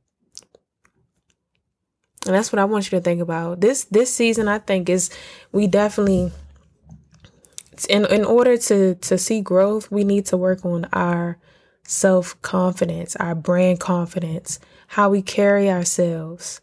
And 2.26 2.34
that's 2.34 2.52
what 2.52 2.58
I 2.58 2.64
want 2.64 2.90
you 2.90 2.98
to 2.98 3.02
think 3.02 3.20
about. 3.20 3.60
This 3.60 3.84
this 3.84 4.12
season 4.12 4.48
I 4.48 4.58
think 4.58 4.88
is 4.88 5.10
we 5.52 5.66
definitely 5.66 6.32
in 7.88 8.06
in 8.06 8.24
order 8.24 8.56
to 8.56 8.94
to 8.94 9.18
see 9.18 9.40
growth, 9.40 9.90
we 9.90 10.04
need 10.04 10.26
to 10.26 10.36
work 10.36 10.64
on 10.64 10.86
our 10.92 11.38
self-confidence, 11.86 13.14
our 13.16 13.34
brand 13.34 13.78
confidence, 13.78 14.58
how 14.88 15.10
we 15.10 15.20
carry 15.20 15.70
ourselves. 15.70 16.60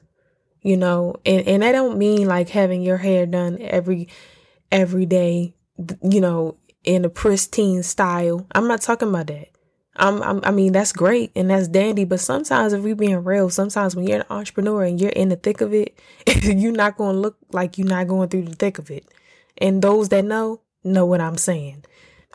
You 0.62 0.78
know, 0.78 1.16
and 1.26 1.48
and 1.48 1.64
I 1.64 1.72
don't 1.72 1.98
mean 1.98 2.28
like 2.28 2.50
having 2.50 2.82
your 2.82 2.98
hair 2.98 3.26
done 3.26 3.58
every 3.60 4.08
every 4.72 5.06
day, 5.06 5.54
you 6.04 6.22
know, 6.22 6.58
in 6.84 7.06
a 7.06 7.10
pristine 7.10 7.84
style. 7.84 8.46
I'm 8.54 8.68
not 8.68 8.82
talking 8.82 9.10
about 9.10 9.28
that. 9.28 9.50
I'm, 9.98 10.24
I'm, 10.24 10.40
i 10.44 10.52
mean, 10.52 10.72
that's 10.72 10.94
great 10.94 11.32
and 11.36 11.50
that's 11.50 11.68
dandy, 11.68 12.06
but 12.06 12.22
sometimes 12.22 12.74
if 12.74 12.82
we 12.82 12.94
being 12.94 13.24
real, 13.24 13.50
sometimes 13.50 13.96
when 13.96 14.08
you're 14.08 14.20
an 14.20 14.26
entrepreneur 14.30 14.84
and 14.84 15.00
you're 15.00 15.12
in 15.12 15.30
the 15.30 15.36
thick 15.36 15.62
of 15.62 15.74
it, 15.74 16.00
you're 16.42 16.72
not 16.72 16.98
going 16.98 17.16
to 17.16 17.20
look 17.20 17.38
like 17.52 17.78
you're 17.78 17.88
not 17.88 18.08
going 18.08 18.30
through 18.30 18.44
the 18.44 18.56
thick 18.56 18.80
of 18.80 18.90
it. 18.90 19.06
And 19.58 19.82
those 19.82 20.10
that 20.10 20.24
know, 20.24 20.62
know 20.84 21.06
what 21.06 21.22
I'm 21.22 21.38
saying. 21.38 21.84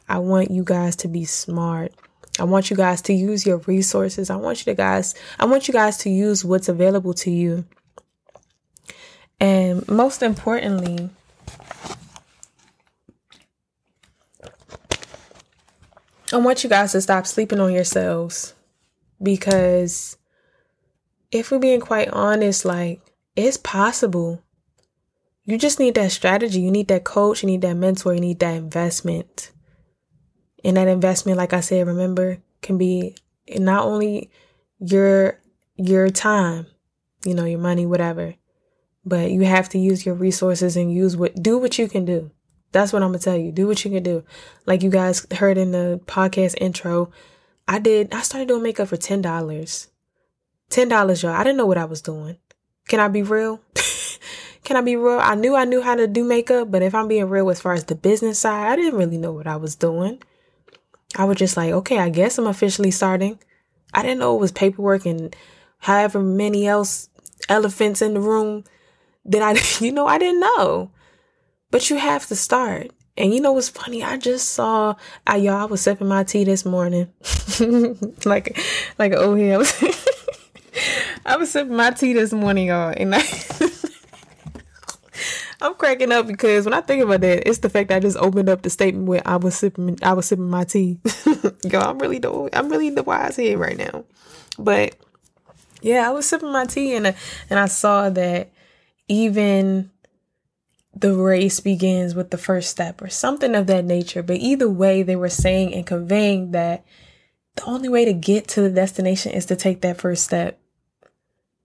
I 0.09 0.19
want 0.19 0.51
you 0.51 0.63
guys 0.63 0.97
to 0.97 1.09
be 1.09 1.25
smart. 1.25 1.93
I 2.39 2.45
want 2.45 2.71
you 2.71 2.77
guys 2.77 3.01
to 3.03 3.15
use 3.15 3.47
your 3.47 3.59
resources. 3.59 4.29
I 4.29 4.37
want 4.37 4.59
you 4.61 4.73
to 4.73 4.77
guys, 4.77 5.15
I 5.39 5.47
want 5.47 5.67
you 5.67 5.73
guys 5.73 5.97
to 5.99 6.11
use 6.11 6.45
what's 6.45 6.69
available 6.69 7.15
to 7.15 7.31
you. 7.31 7.65
And 9.41 9.87
most 9.89 10.23
importantly, 10.23 11.11
I 16.33 16.39
want 16.39 16.65
you 16.65 16.71
guys 16.71 16.93
to 16.93 17.01
stop 17.01 17.27
sleeping 17.27 17.61
on 17.61 17.73
yourselves 17.73 18.55
because 19.23 20.17
if 21.31 21.51
we're 21.51 21.59
being 21.59 21.81
quite 21.81 22.09
honest, 22.09 22.65
like 22.65 23.01
it's 23.37 23.57
possible. 23.57 24.43
You 25.45 25.59
just 25.59 25.79
need 25.79 25.95
that 25.95 26.11
strategy. 26.11 26.61
You 26.61 26.73
need 26.73 26.89
that 26.89 27.05
coach. 27.05 27.43
You 27.43 27.47
need 27.47 27.61
that 27.61 27.77
mentor. 27.77 28.15
You 28.15 28.21
need 28.21 28.41
that 28.41 28.57
investment. 28.57 29.53
And 30.65 30.77
that 30.77 30.89
investment, 30.89 31.39
like 31.39 31.53
I 31.53 31.61
said, 31.61 31.87
remember, 31.87 32.39
can 32.63 32.79
be 32.79 33.15
not 33.57 33.85
only 33.85 34.31
your 34.81 35.41
your 35.77 36.09
time, 36.09 36.67
you 37.25 37.35
know, 37.35 37.45
your 37.45 37.61
money, 37.61 37.87
whatever, 37.87 38.35
but 39.05 39.31
you 39.31 39.43
have 39.45 39.69
to 39.69 39.79
use 39.79 40.05
your 40.05 40.17
resources 40.17 40.77
and 40.77 40.93
use 40.93 41.17
what 41.17 41.41
do 41.41 41.59
what 41.59 41.79
you 41.79 41.87
can 41.87 42.05
do. 42.05 42.33
That's 42.77 42.93
what 42.93 43.03
I'm 43.03 43.09
gonna 43.09 43.21
tell 43.21 43.39
you. 43.39 43.53
Do 43.53 43.67
what 43.67 43.83
you 43.87 43.91
can 43.91 44.03
do. 44.03 44.23
Like 44.67 44.83
you 44.83 44.91
guys 44.91 45.27
heard 45.33 45.57
in 45.57 45.71
the 45.73 45.99
podcast 46.05 46.57
intro, 46.61 47.11
I 47.67 47.79
did. 47.79 48.13
I 48.13 48.21
started 48.21 48.49
doing 48.49 48.63
makeup 48.63 48.89
for 48.89 48.99
ten 48.99 49.23
dollars. 49.23 49.89
Ten 50.69 50.87
dollars, 50.87 51.23
y'all. 51.23 51.33
I 51.33 51.43
didn't 51.43 51.57
know 51.57 51.65
what 51.65 51.79
I 51.79 51.87
was 51.87 52.03
doing. 52.03 52.37
Can 52.87 53.01
I 53.01 53.09
be 53.09 53.23
real? 53.23 53.63
Can 54.65 54.77
I 54.77 54.83
be 54.83 54.95
real? 54.95 55.19
I 55.19 55.37
knew 55.37 55.57
I 55.57 55.65
knew 55.65 55.81
how 55.81 55.95
to 55.95 56.07
do 56.07 56.23
makeup, 56.23 56.71
but 56.71 56.83
if 56.83 56.95
I'm 56.95 57.09
being 57.09 57.31
real 57.31 57.49
as 57.49 57.63
far 57.63 57.73
as 57.73 57.85
the 57.85 57.95
business 57.95 58.41
side, 58.41 58.71
I 58.71 58.77
didn't 58.77 58.99
really 58.99 59.17
know 59.17 59.33
what 59.33 59.47
I 59.47 59.57
was 59.57 59.75
doing. 59.75 60.23
I 61.17 61.25
was 61.25 61.39
just 61.39 61.57
like, 61.57 61.73
okay, 61.73 61.99
I 61.99 62.11
guess 62.11 62.37
I'm 62.37 62.47
officially 62.47 62.91
starting. 62.91 63.39
I 63.95 64.03
didn't 64.03 64.19
know 64.19 64.37
it 64.37 64.41
was 64.41 64.53
paperwork 64.53 65.07
and 65.07 65.35
however 65.79 66.21
many 66.21 66.67
else 66.67 67.09
elephants 67.49 68.03
in 68.03 68.13
the 68.13 68.21
room 68.21 68.65
that 69.25 69.41
I, 69.41 69.57
you 69.83 69.93
know, 69.93 70.07
I 70.07 70.19
didn't 70.19 70.41
know. 70.41 70.91
But 71.77 71.91
you 71.91 71.99
have 71.99 72.25
to 72.29 72.35
start. 72.35 72.91
And 73.19 73.35
you 73.35 73.41
know 73.43 73.53
what's 73.53 73.69
funny? 73.69 74.03
I 74.03 74.17
just 74.17 74.49
saw 74.49 74.95
I 75.27 75.37
y'all 75.37 75.57
I 75.57 75.65
was 75.67 75.83
sipping 75.83 76.09
my 76.09 76.25
tea 76.25 76.43
this 76.43 76.65
morning. 76.65 77.13
like 78.25 78.59
like 78.99 79.13
oh 79.15 79.35
yeah. 79.35 79.57
I 81.27 81.37
was 81.37 81.51
sipping 81.51 81.77
my 81.77 81.91
tea 81.91 82.15
this 82.15 82.33
morning, 82.33 82.69
y'all, 82.69 82.95
and 82.97 83.15
I 83.15 83.21
I'm 85.61 85.75
cracking 85.75 86.13
up 86.13 86.27
because 86.27 86.65
when 86.65 86.73
I 86.73 86.81
think 86.81 87.05
about 87.05 87.21
that, 87.21 87.47
it's 87.47 87.59
the 87.59 87.69
fact 87.69 87.91
that 87.91 87.97
I 87.97 88.01
just 88.01 88.17
opened 88.17 88.49
up 88.49 88.63
the 88.63 88.71
statement 88.71 89.07
where 89.07 89.21
I 89.27 89.37
was 89.37 89.55
sipping 89.55 89.99
I 90.03 90.15
was 90.15 90.25
sipping 90.25 90.49
my 90.49 90.65
tea. 90.65 90.99
Yo, 91.63 91.79
I'm 91.79 91.99
really 91.99 92.21
the 92.21 92.49
I'm 92.55 92.71
really 92.71 92.89
the 92.89 93.03
wise 93.03 93.37
head 93.37 93.59
right 93.59 93.77
now. 93.77 94.07
But 94.59 94.97
yeah, 95.83 96.09
I 96.09 96.13
was 96.13 96.27
sipping 96.27 96.53
my 96.53 96.65
tea 96.65 96.95
and 96.95 97.15
and 97.51 97.61
I 97.61 97.67
saw 97.67 98.09
that 98.09 98.51
even 99.09 99.91
the 100.97 101.13
race 101.13 101.61
begins 101.61 102.15
with 102.15 102.31
the 102.31 102.39
first 102.39 102.71
step 102.71 103.03
or 103.03 103.09
something 103.09 103.55
of 103.55 103.67
that 103.67 103.85
nature. 103.85 104.23
But 104.23 104.39
either 104.39 104.69
way, 104.69 105.03
they 105.03 105.17
were 105.17 105.29
saying 105.29 105.75
and 105.75 105.87
conveying 105.87 106.53
that 106.53 106.85
the 107.57 107.65
only 107.67 107.91
way 107.91 108.07
to 108.07 108.15
get 108.15 108.49
to 108.49 108.63
the 108.63 108.71
destination 108.71 109.33
is 109.33 109.45
to 109.47 109.57
take 109.57 109.83
that 109.83 110.01
first 110.01 110.25
step. 110.25 110.59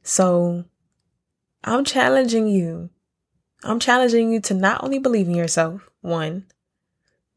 So 0.04 0.66
I'm 1.64 1.86
challenging 1.86 2.50
you. 2.50 2.90
I'm 3.64 3.80
challenging 3.80 4.34
you 4.34 4.42
to 4.42 4.54
not 4.54 4.84
only 4.84 5.00
believe 5.00 5.28
in 5.28 5.36
yourself, 5.36 5.90
one, 6.02 6.46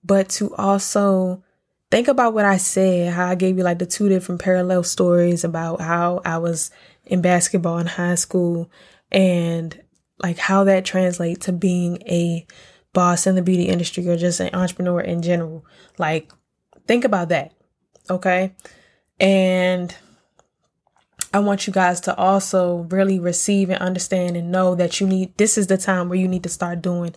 but 0.03 0.29
to 0.31 0.53
also 0.57 1.45
think 1.93 2.09
about 2.09 2.35
what 2.35 2.45
I 2.45 2.57
said, 2.57 3.13
how 3.13 3.27
I 3.27 3.37
gave 3.37 3.57
you 3.57 3.63
like 3.63 3.79
the 3.79 3.87
two 3.87 4.09
different 4.09 4.41
parallel 4.41 4.83
stories 4.83 5.45
about 5.45 5.81
how 5.81 6.23
I 6.25 6.39
was 6.39 6.73
in 7.05 7.21
basketball 7.21 7.79
in 7.79 7.87
high 7.87 8.17
school 8.17 8.69
and 9.13 9.81
like 10.25 10.38
how 10.38 10.64
that 10.64 10.87
translates 10.87 11.45
to 11.45 11.52
being 11.52 12.00
a 12.09 12.47
boss 12.95 13.26
in 13.26 13.35
the 13.35 13.43
beauty 13.43 13.64
industry 13.64 14.09
or 14.09 14.16
just 14.16 14.40
an 14.40 14.54
entrepreneur 14.54 14.99
in 14.99 15.21
general. 15.21 15.66
Like, 15.99 16.33
think 16.87 17.04
about 17.04 17.28
that. 17.28 17.52
Okay. 18.09 18.54
And 19.21 19.95
I 21.35 21.40
want 21.40 21.66
you 21.66 21.75
guys 21.75 22.00
to 22.02 22.16
also 22.16 22.87
really 22.90 23.19
receive 23.19 23.69
and 23.69 23.83
understand 23.83 24.35
and 24.35 24.50
know 24.50 24.75
that 24.75 24.99
you 24.99 25.07
need, 25.07 25.37
this 25.37 25.59
is 25.59 25.66
the 25.66 25.76
time 25.76 26.09
where 26.09 26.19
you 26.19 26.26
need 26.26 26.45
to 26.45 26.49
start 26.49 26.81
doing 26.81 27.14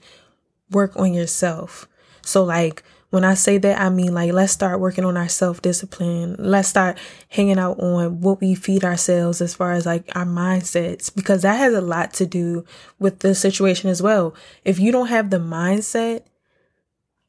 work 0.70 0.98
on 0.98 1.14
yourself. 1.14 1.88
So, 2.24 2.44
like, 2.44 2.84
when 3.18 3.26
I 3.26 3.34
say 3.34 3.58
that, 3.58 3.82
I 3.82 3.90
mean 3.90 4.14
like 4.14 4.32
let's 4.32 4.54
start 4.54 4.80
working 4.80 5.04
on 5.04 5.18
our 5.18 5.28
self 5.28 5.60
discipline. 5.64 6.36
Let's 6.38 6.68
start 6.68 7.00
hanging 7.30 7.58
out 7.58 7.80
on 7.80 8.22
what 8.22 8.40
we 8.40 8.54
feed 8.54 8.86
ourselves 8.86 9.42
as 9.42 9.56
far 9.56 9.72
as 9.72 9.88
like 9.88 10.16
our 10.16 10.24
mindsets, 10.24 11.12
because 11.16 11.42
that 11.42 11.56
has 11.56 11.74
a 11.74 11.82
lot 11.82 12.14
to 12.14 12.28
do 12.28 12.64
with 13.00 13.22
the 13.22 13.34
situation 13.34 13.90
as 13.90 14.04
well. 14.04 14.36
If 14.64 14.78
you 14.80 14.92
don't 14.92 15.08
have 15.08 15.32
the 15.32 15.40
mindset, 15.40 16.26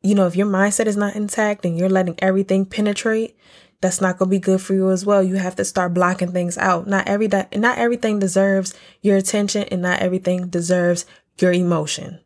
you 0.03 0.15
know, 0.15 0.27
if 0.27 0.37
your 0.37 0.47
mindset 0.47 0.85
is 0.85 0.97
not 0.99 1.17
intact 1.17 1.65
and 1.65 1.79
you're 1.79 1.89
letting 1.89 2.17
everything 2.19 2.67
penetrate, 2.67 3.35
that's 3.81 4.03
not 4.03 4.19
going 4.19 4.29
to 4.29 4.37
be 4.37 4.41
good 4.41 4.61
for 4.61 4.75
you 4.75 4.91
as 4.91 5.07
well. 5.07 5.23
You 5.23 5.37
have 5.37 5.57
to 5.57 5.65
start 5.65 5.95
blocking 5.95 6.33
things 6.33 6.59
out. 6.59 6.87
Not 6.87 7.09
every 7.09 7.29
not 7.29 7.79
everything 7.79 8.19
deserves 8.19 8.75
your 9.01 9.17
attention 9.17 9.63
and 9.71 9.81
not 9.81 10.01
everything 10.01 10.49
deserves 10.49 11.07
your 11.39 11.55
emotion. 11.55 12.21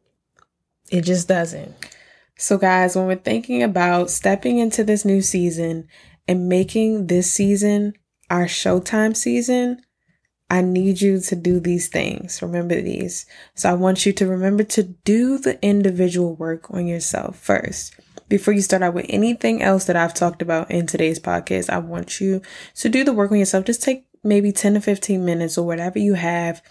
It 0.90 1.02
just 1.02 1.28
doesn't. 1.28 1.76
So, 2.36 2.58
guys, 2.58 2.96
when 2.96 3.06
we're 3.06 3.16
thinking 3.16 3.62
about 3.62 4.10
stepping 4.10 4.58
into 4.58 4.84
this 4.84 5.04
new 5.04 5.20
season 5.20 5.88
and 6.26 6.48
making 6.48 7.06
this 7.06 7.30
season 7.30 7.94
our 8.30 8.46
Showtime 8.46 9.16
season, 9.16 9.82
I 10.50 10.60
need 10.60 11.00
you 11.00 11.20
to 11.20 11.36
do 11.36 11.60
these 11.60 11.88
things. 11.88 12.42
Remember 12.42 12.80
these. 12.80 13.26
So, 13.54 13.70
I 13.70 13.74
want 13.74 14.06
you 14.06 14.12
to 14.14 14.26
remember 14.26 14.64
to 14.64 14.82
do 14.82 15.38
the 15.38 15.62
individual 15.64 16.34
work 16.34 16.70
on 16.70 16.86
yourself 16.86 17.38
first. 17.38 17.94
Before 18.28 18.54
you 18.54 18.62
start 18.62 18.82
out 18.82 18.94
with 18.94 19.06
anything 19.08 19.62
else 19.62 19.84
that 19.84 19.96
I've 19.96 20.14
talked 20.14 20.40
about 20.40 20.70
in 20.70 20.86
today's 20.86 21.20
podcast, 21.20 21.68
I 21.68 21.78
want 21.78 22.20
you 22.20 22.40
to 22.76 22.88
do 22.88 23.04
the 23.04 23.12
work 23.12 23.30
on 23.30 23.38
yourself. 23.38 23.66
Just 23.66 23.82
take 23.82 24.06
maybe 24.24 24.52
10 24.52 24.74
to 24.74 24.80
15 24.80 25.24
minutes 25.24 25.58
or 25.58 25.66
whatever 25.66 25.98
you 25.98 26.14
have 26.14 26.62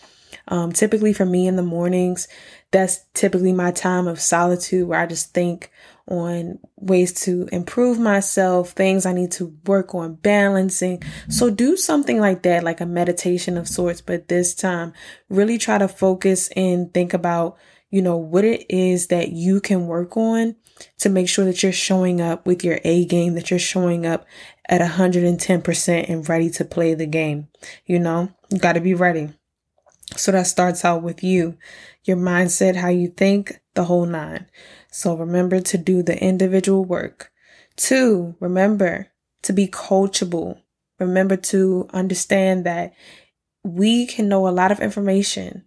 Um, 0.47 0.71
typically 0.71 1.13
for 1.13 1.25
me 1.25 1.47
in 1.47 1.55
the 1.55 1.63
mornings, 1.63 2.27
that's 2.71 3.05
typically 3.13 3.53
my 3.53 3.71
time 3.71 4.07
of 4.07 4.19
solitude 4.19 4.88
where 4.88 5.00
I 5.00 5.05
just 5.05 5.33
think 5.33 5.71
on 6.07 6.59
ways 6.77 7.13
to 7.13 7.47
improve 7.51 8.00
myself, 8.00 8.71
things 8.71 9.05
I 9.05 9.13
need 9.13 9.31
to 9.33 9.55
work 9.65 9.93
on 9.93 10.15
balancing. 10.15 11.01
So 11.29 11.50
do 11.50 11.77
something 11.77 12.19
like 12.19 12.43
that, 12.43 12.63
like 12.63 12.81
a 12.81 12.85
meditation 12.85 13.57
of 13.57 13.67
sorts, 13.67 14.01
but 14.01 14.27
this 14.27 14.53
time 14.55 14.93
really 15.29 15.57
try 15.57 15.77
to 15.77 15.88
focus 15.88 16.50
and 16.55 16.93
think 16.93 17.13
about, 17.13 17.57
you 17.89 18.01
know, 18.01 18.17
what 18.17 18.43
it 18.45 18.65
is 18.69 19.07
that 19.07 19.31
you 19.31 19.61
can 19.61 19.88
work 19.88 20.17
on 20.17 20.55
to 21.00 21.09
make 21.09 21.29
sure 21.29 21.45
that 21.45 21.61
you're 21.61 21.71
showing 21.71 22.21
up 22.21 22.45
with 22.45 22.63
your 22.63 22.79
A 22.83 23.05
game, 23.05 23.35
that 23.35 23.50
you're 23.50 23.59
showing 23.59 24.05
up 24.05 24.25
at 24.67 24.81
110% 24.81 26.09
and 26.09 26.29
ready 26.29 26.50
to 26.50 26.65
play 26.65 26.93
the 26.93 27.05
game. 27.05 27.47
You 27.85 28.00
know, 28.00 28.29
you 28.50 28.59
got 28.59 28.73
to 28.73 28.81
be 28.81 28.93
ready. 28.93 29.29
So 30.15 30.32
that 30.32 30.48
starts 30.48 30.84
out 30.84 31.03
with 31.03 31.24
you, 31.24 31.58
your 32.03 32.18
mindset, 32.18 32.75
how 32.75 32.89
you 32.89 33.08
think, 33.08 33.60
the 33.75 33.86
whole 33.86 34.06
nine. 34.06 34.48
So 34.91 35.15
remember 35.15 35.62
to 35.62 35.77
do 35.77 36.03
the 36.03 36.22
individual 36.22 36.84
work. 36.84 37.32
Two, 37.77 38.36
remember 38.39 39.08
to 39.44 39.53
be 39.53 39.68
coachable. 39.68 40.62
Remember 41.00 41.38
to 41.38 41.88
understand 41.94 42.65
that 42.65 42.94
we 43.63 44.06
can 44.06 44.27
know 44.27 44.48
a 44.48 44.50
lot 44.50 44.72
of 44.72 44.80
information, 44.80 45.65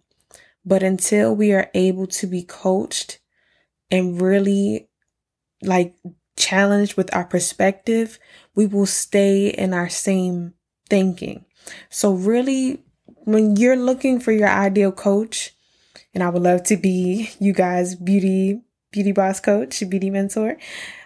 but 0.65 0.83
until 0.83 1.35
we 1.35 1.53
are 1.53 1.69
able 1.73 2.07
to 2.07 2.27
be 2.27 2.43
coached 2.43 3.19
and 3.91 4.21
really 4.21 4.89
like 5.61 5.95
challenged 6.37 6.95
with 6.97 7.13
our 7.15 7.25
perspective, 7.25 8.19
we 8.55 8.67
will 8.67 8.85
stay 8.85 9.49
in 9.49 9.73
our 9.73 9.89
same 9.89 10.53
thinking. 10.89 11.45
So 11.89 12.13
really, 12.13 12.84
when 13.25 13.55
you're 13.57 13.75
looking 13.75 14.19
for 14.19 14.31
your 14.31 14.49
ideal 14.49 14.91
coach, 14.91 15.53
and 16.13 16.23
I 16.23 16.29
would 16.29 16.41
love 16.41 16.63
to 16.63 16.77
be 16.77 17.29
you 17.39 17.53
guys 17.53 17.95
beauty 17.95 18.61
beauty 18.91 19.11
boss 19.11 19.41
coach, 19.41 19.83
beauty 19.89 20.09
mentor. 20.09 20.57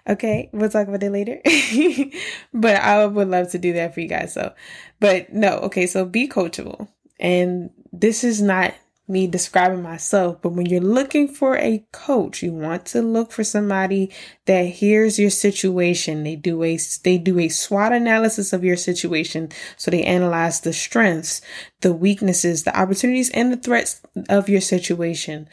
Okay, 0.07 0.49
we'll 0.53 0.69
talk 0.69 0.87
about 0.87 1.01
it 1.01 1.11
later. 1.11 1.41
but 2.53 2.75
I 2.75 3.05
would 3.05 3.27
love 3.27 3.49
to 3.51 3.57
do 3.57 3.73
that 3.73 3.95
for 3.95 3.99
you 3.99 4.07
guys. 4.07 4.33
So, 4.33 4.53
but 4.99 5.33
no, 5.33 5.57
okay, 5.61 5.87
so 5.87 6.05
be 6.05 6.27
coachable. 6.27 6.87
And 7.19 7.71
this 7.91 8.23
is 8.23 8.41
not 8.41 8.75
me 9.09 9.27
describing 9.27 9.81
myself, 9.81 10.41
but 10.41 10.53
when 10.53 10.65
you're 10.65 10.81
looking 10.81 11.27
for 11.27 11.57
a 11.57 11.83
coach, 11.91 12.43
you 12.43 12.53
want 12.53 12.85
to 12.87 13.01
look 13.01 13.31
for 13.31 13.43
somebody 13.43 14.11
that 14.45 14.63
hears 14.63 15.17
your 15.17 15.29
situation. 15.29 16.23
They 16.23 16.35
do 16.35 16.63
a 16.63 16.77
they 17.03 17.17
do 17.17 17.39
a 17.39 17.49
SWOT 17.49 17.91
analysis 17.91 18.53
of 18.53 18.63
your 18.63 18.77
situation. 18.77 19.49
So 19.77 19.91
they 19.91 20.03
analyze 20.03 20.61
the 20.61 20.73
strengths, 20.73 21.41
the 21.81 21.93
weaknesses, 21.93 22.63
the 22.63 22.79
opportunities 22.79 23.29
and 23.31 23.51
the 23.51 23.57
threats 23.57 24.01
of 24.29 24.47
your 24.47 24.61
situation 24.61 25.49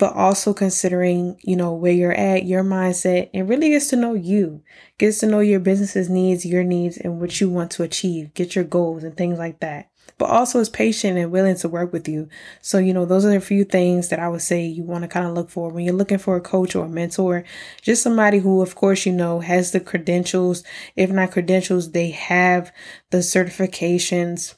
but 0.00 0.14
also 0.14 0.54
considering, 0.54 1.38
you 1.42 1.54
know, 1.54 1.74
where 1.74 1.92
you're 1.92 2.10
at, 2.10 2.46
your 2.46 2.64
mindset, 2.64 3.28
and 3.34 3.46
really 3.46 3.68
gets 3.68 3.88
to 3.88 3.96
know 3.96 4.14
you, 4.14 4.62
gets 4.96 5.18
to 5.18 5.26
know 5.26 5.40
your 5.40 5.60
business's 5.60 6.08
needs, 6.08 6.46
your 6.46 6.64
needs, 6.64 6.96
and 6.96 7.20
what 7.20 7.38
you 7.38 7.50
want 7.50 7.70
to 7.70 7.82
achieve, 7.82 8.32
get 8.32 8.54
your 8.54 8.64
goals 8.64 9.04
and 9.04 9.14
things 9.14 9.38
like 9.38 9.60
that. 9.60 9.90
But 10.20 10.28
also 10.28 10.60
is 10.60 10.68
patient 10.68 11.16
and 11.16 11.32
willing 11.32 11.56
to 11.56 11.68
work 11.70 11.94
with 11.94 12.06
you. 12.06 12.28
So, 12.60 12.76
you 12.76 12.92
know, 12.92 13.06
those 13.06 13.24
are 13.24 13.34
a 13.34 13.40
few 13.40 13.64
things 13.64 14.10
that 14.10 14.18
I 14.18 14.28
would 14.28 14.42
say 14.42 14.66
you 14.66 14.84
want 14.84 15.00
to 15.00 15.08
kind 15.08 15.26
of 15.26 15.32
look 15.32 15.48
for 15.48 15.70
when 15.70 15.82
you're 15.82 15.94
looking 15.94 16.18
for 16.18 16.36
a 16.36 16.42
coach 16.42 16.76
or 16.76 16.84
a 16.84 16.88
mentor. 16.90 17.42
Just 17.80 18.02
somebody 18.02 18.40
who, 18.40 18.60
of 18.60 18.74
course, 18.74 19.06
you 19.06 19.12
know, 19.12 19.40
has 19.40 19.72
the 19.72 19.80
credentials. 19.80 20.62
If 20.94 21.10
not 21.10 21.30
credentials, 21.30 21.92
they 21.92 22.10
have 22.10 22.70
the 23.08 23.18
certifications 23.18 24.56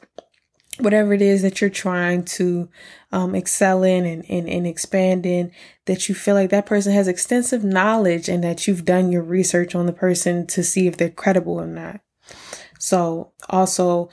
whatever 0.78 1.12
it 1.12 1.22
is 1.22 1.42
that 1.42 1.60
you're 1.60 1.70
trying 1.70 2.24
to 2.24 2.68
um, 3.12 3.36
excel 3.36 3.84
in 3.84 4.04
and, 4.04 4.24
and, 4.28 4.48
and 4.48 4.66
expand 4.66 5.24
in, 5.26 5.52
that 5.84 6.08
you 6.08 6.14
feel 6.14 6.34
like 6.34 6.50
that 6.50 6.66
person 6.66 6.92
has 6.92 7.06
extensive 7.06 7.62
knowledge 7.62 8.28
and 8.28 8.42
that 8.42 8.66
you've 8.66 8.84
done 8.84 9.12
your 9.12 9.22
research 9.22 9.76
on 9.76 9.86
the 9.86 9.92
person 9.92 10.44
to 10.46 10.64
see 10.64 10.88
if 10.88 10.96
they're 10.96 11.10
credible 11.10 11.60
or 11.60 11.66
not. 11.66 12.00
So 12.78 13.32
also 13.48 14.08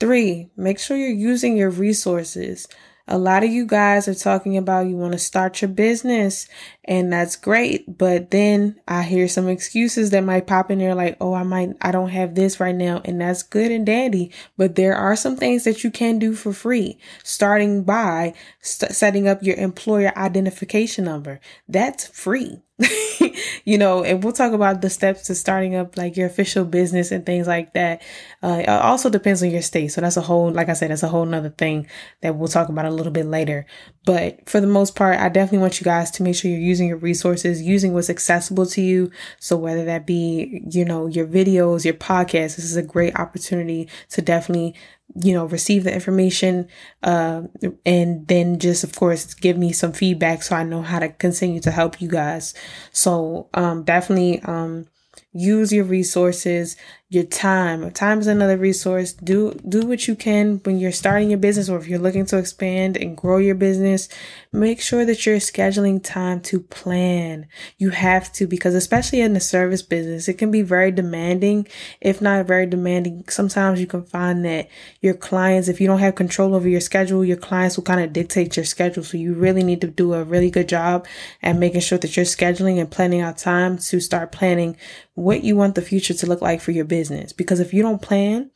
three, 0.00 0.50
make 0.56 0.78
sure 0.78 0.96
you're 0.96 1.08
using 1.08 1.56
your 1.56 1.70
resources. 1.70 2.68
A 3.10 3.16
lot 3.16 3.42
of 3.42 3.50
you 3.50 3.64
guys 3.64 4.06
are 4.06 4.14
talking 4.14 4.58
about 4.58 4.86
you 4.86 4.96
want 4.96 5.12
to 5.12 5.18
start 5.18 5.62
your 5.62 5.70
business 5.70 6.46
and 6.84 7.10
that's 7.10 7.36
great. 7.36 7.96
But 7.96 8.30
then 8.30 8.78
I 8.86 9.02
hear 9.02 9.28
some 9.28 9.48
excuses 9.48 10.10
that 10.10 10.24
might 10.24 10.46
pop 10.46 10.70
in 10.70 10.78
there 10.78 10.94
like, 10.94 11.16
oh, 11.18 11.32
I 11.32 11.42
might, 11.42 11.70
I 11.80 11.90
don't 11.90 12.10
have 12.10 12.34
this 12.34 12.60
right 12.60 12.74
now. 12.74 13.00
And 13.06 13.18
that's 13.18 13.42
good 13.42 13.72
and 13.72 13.86
dandy. 13.86 14.30
But 14.58 14.76
there 14.76 14.94
are 14.94 15.16
some 15.16 15.36
things 15.36 15.64
that 15.64 15.82
you 15.84 15.90
can 15.90 16.18
do 16.18 16.34
for 16.34 16.52
free, 16.52 16.98
starting 17.24 17.82
by 17.82 18.34
st- 18.60 18.92
setting 18.92 19.26
up 19.26 19.42
your 19.42 19.56
employer 19.56 20.12
identification 20.14 21.06
number. 21.06 21.40
That's 21.66 22.06
free. 22.08 22.60
you 23.64 23.76
know, 23.76 24.04
and 24.04 24.22
we'll 24.22 24.32
talk 24.32 24.52
about 24.52 24.80
the 24.80 24.90
steps 24.90 25.22
to 25.24 25.34
starting 25.34 25.74
up 25.74 25.96
like 25.96 26.16
your 26.16 26.26
official 26.26 26.64
business 26.64 27.10
and 27.10 27.26
things 27.26 27.46
like 27.46 27.72
that. 27.74 28.02
Uh, 28.42 28.62
it 28.62 28.68
also 28.68 29.10
depends 29.10 29.42
on 29.42 29.50
your 29.50 29.62
state. 29.62 29.88
So 29.88 30.00
that's 30.00 30.16
a 30.16 30.20
whole, 30.20 30.50
like 30.50 30.68
I 30.68 30.74
said, 30.74 30.90
that's 30.90 31.02
a 31.02 31.08
whole 31.08 31.26
nother 31.26 31.50
thing 31.50 31.88
that 32.20 32.36
we'll 32.36 32.48
talk 32.48 32.68
about 32.68 32.86
a 32.86 32.90
little 32.90 33.12
bit 33.12 33.26
later. 33.26 33.66
But 34.04 34.48
for 34.48 34.60
the 34.60 34.68
most 34.68 34.94
part, 34.94 35.18
I 35.18 35.28
definitely 35.28 35.58
want 35.58 35.80
you 35.80 35.84
guys 35.84 36.10
to 36.12 36.22
make 36.22 36.36
sure 36.36 36.50
you're 36.50 36.60
using 36.60 36.88
your 36.88 36.98
resources, 36.98 37.60
using 37.60 37.94
what's 37.94 38.10
accessible 38.10 38.66
to 38.66 38.80
you. 38.80 39.10
So 39.40 39.56
whether 39.56 39.84
that 39.86 40.06
be, 40.06 40.62
you 40.70 40.84
know, 40.84 41.06
your 41.08 41.26
videos, 41.26 41.84
your 41.84 41.94
podcast, 41.94 42.56
this 42.56 42.64
is 42.64 42.76
a 42.76 42.82
great 42.82 43.18
opportunity 43.18 43.88
to 44.10 44.22
definitely 44.22 44.76
you 45.16 45.32
know, 45.32 45.46
receive 45.46 45.84
the 45.84 45.92
information, 45.92 46.68
uh, 47.02 47.42
and 47.84 48.26
then 48.28 48.58
just, 48.58 48.84
of 48.84 48.94
course, 48.94 49.34
give 49.34 49.56
me 49.56 49.72
some 49.72 49.92
feedback 49.92 50.42
so 50.42 50.54
I 50.56 50.64
know 50.64 50.82
how 50.82 50.98
to 50.98 51.08
continue 51.08 51.60
to 51.60 51.70
help 51.70 52.00
you 52.00 52.08
guys. 52.08 52.54
So, 52.92 53.48
um, 53.54 53.84
definitely, 53.84 54.40
um, 54.42 54.86
use 55.32 55.72
your 55.72 55.84
resources 55.84 56.76
your 57.10 57.24
time. 57.24 57.90
Time 57.92 58.20
is 58.20 58.26
another 58.26 58.58
resource. 58.58 59.14
Do 59.14 59.54
do 59.66 59.86
what 59.86 60.06
you 60.06 60.14
can 60.14 60.60
when 60.64 60.78
you're 60.78 60.92
starting 60.92 61.30
your 61.30 61.38
business 61.38 61.70
or 61.70 61.78
if 61.78 61.88
you're 61.88 61.98
looking 61.98 62.26
to 62.26 62.36
expand 62.36 62.98
and 62.98 63.16
grow 63.16 63.38
your 63.38 63.54
business 63.54 64.10
make 64.52 64.80
sure 64.80 65.04
that 65.04 65.24
you're 65.24 65.38
scheduling 65.38 66.02
time 66.02 66.40
to 66.40 66.60
plan. 66.60 67.46
You 67.78 67.90
have 67.90 68.32
to 68.34 68.46
because 68.46 68.74
especially 68.74 69.20
in 69.20 69.32
the 69.32 69.40
service 69.40 69.80
business 69.80 70.28
it 70.28 70.34
can 70.34 70.50
be 70.50 70.60
very 70.60 70.90
demanding 70.90 71.66
if 72.00 72.20
not 72.20 72.46
very 72.46 72.66
demanding. 72.66 73.24
Sometimes 73.28 73.80
you 73.80 73.86
can 73.86 74.04
find 74.04 74.44
that 74.44 74.68
your 75.00 75.14
clients 75.14 75.68
if 75.68 75.80
you 75.80 75.86
don't 75.86 76.00
have 76.00 76.14
control 76.14 76.54
over 76.54 76.68
your 76.68 76.80
schedule 76.80 77.24
your 77.24 77.36
clients 77.38 77.76
will 77.76 77.84
kind 77.84 78.00
of 78.02 78.12
dictate 78.12 78.56
your 78.56 78.66
schedule. 78.66 79.02
So 79.02 79.16
you 79.16 79.32
really 79.32 79.62
need 79.62 79.80
to 79.80 79.86
do 79.88 80.12
a 80.12 80.24
really 80.24 80.50
good 80.50 80.68
job 80.68 81.06
at 81.42 81.56
making 81.56 81.80
sure 81.80 81.98
that 81.98 82.16
you're 82.16 82.26
scheduling 82.26 82.78
and 82.78 82.90
planning 82.90 83.22
out 83.22 83.38
time 83.38 83.78
to 83.78 84.00
start 84.00 84.30
planning 84.30 84.76
what 85.14 85.42
you 85.42 85.56
want 85.56 85.74
the 85.74 85.82
future 85.82 86.14
to 86.14 86.26
look 86.26 86.40
like 86.40 86.60
for 86.60 86.70
your 86.70 86.84
business. 86.84 86.97
Because 87.36 87.60
if 87.60 87.72
you 87.72 87.82
don't 87.82 88.02
plan, 88.02 88.50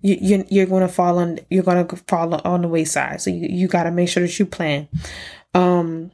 you, 0.00 0.18
you 0.20 0.44
you're 0.50 0.66
going 0.66 0.82
to 0.82 0.92
fall 0.92 1.18
on 1.18 1.38
you're 1.48 1.62
going 1.62 1.86
to 1.86 1.96
fall 2.08 2.34
on 2.34 2.62
the 2.62 2.68
wayside. 2.68 3.20
So 3.20 3.30
you 3.30 3.48
you 3.48 3.68
got 3.68 3.84
to 3.84 3.90
make 3.90 4.08
sure 4.08 4.22
that 4.22 4.38
you 4.38 4.46
plan. 4.46 4.88
Um, 5.54 6.10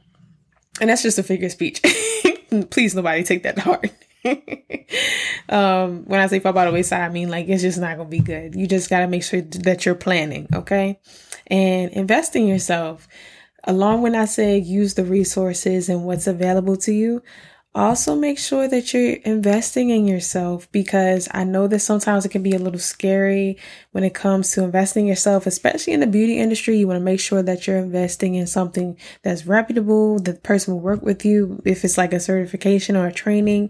and 0.79 0.89
that's 0.89 1.03
just 1.03 1.19
a 1.19 1.23
figure 1.23 1.47
of 1.47 1.51
speech. 1.51 1.81
Please, 2.69 2.95
nobody 2.95 3.23
take 3.23 3.43
that 3.43 3.55
to 3.55 3.61
heart. 3.61 3.91
um, 5.49 6.05
when 6.05 6.19
I 6.19 6.27
say 6.27 6.39
fall 6.39 6.53
by 6.53 6.65
the 6.65 6.71
wayside, 6.71 7.01
I 7.01 7.09
mean 7.09 7.29
like 7.29 7.47
it's 7.47 7.61
just 7.61 7.79
not 7.79 7.97
gonna 7.97 8.09
be 8.09 8.19
good. 8.19 8.55
You 8.55 8.67
just 8.67 8.89
gotta 8.89 9.07
make 9.07 9.23
sure 9.23 9.41
that 9.41 9.85
you're 9.85 9.95
planning, 9.95 10.47
okay? 10.53 10.99
And 11.47 11.91
invest 11.91 12.35
in 12.35 12.47
yourself. 12.47 13.07
Along 13.65 14.01
when 14.01 14.15
I 14.15 14.25
say 14.25 14.57
use 14.57 14.93
the 14.93 15.03
resources 15.03 15.89
and 15.89 16.05
what's 16.05 16.27
available 16.27 16.77
to 16.77 16.93
you, 16.93 17.21
also 17.75 18.15
make 18.15 18.39
sure 18.39 18.67
that 18.67 18.93
you're 18.93 19.13
investing 19.23 19.91
in 19.91 20.07
yourself 20.07 20.69
because 20.71 21.27
I 21.31 21.43
know 21.43 21.67
that 21.67 21.79
sometimes 21.79 22.25
it 22.25 22.29
can 22.29 22.41
be 22.41 22.55
a 22.55 22.59
little 22.59 22.79
scary 22.79 23.57
when 23.91 24.03
it 24.03 24.15
comes 24.15 24.51
to 24.51 24.63
investing 24.63 25.05
yourself, 25.05 25.45
especially 25.45 25.93
in 25.93 25.99
the 25.99 26.07
beauty 26.07 26.39
industry. 26.39 26.77
You 26.77 26.87
want 26.87 26.99
to 26.99 27.03
make 27.03 27.19
sure 27.19 27.43
that 27.43 27.67
you're 27.67 27.77
investing 27.77 28.35
in 28.35 28.47
something 28.47 28.97
that's 29.21 29.45
reputable, 29.45 30.19
the 30.19 30.33
person 30.33 30.73
will 30.73 30.81
work 30.81 31.03
with 31.03 31.23
you 31.23 31.61
if 31.63 31.85
it's 31.85 31.97
like 31.97 32.11
a 32.11 32.19
certification 32.19 32.95
or 32.95 33.07
a 33.07 33.13
training. 33.13 33.69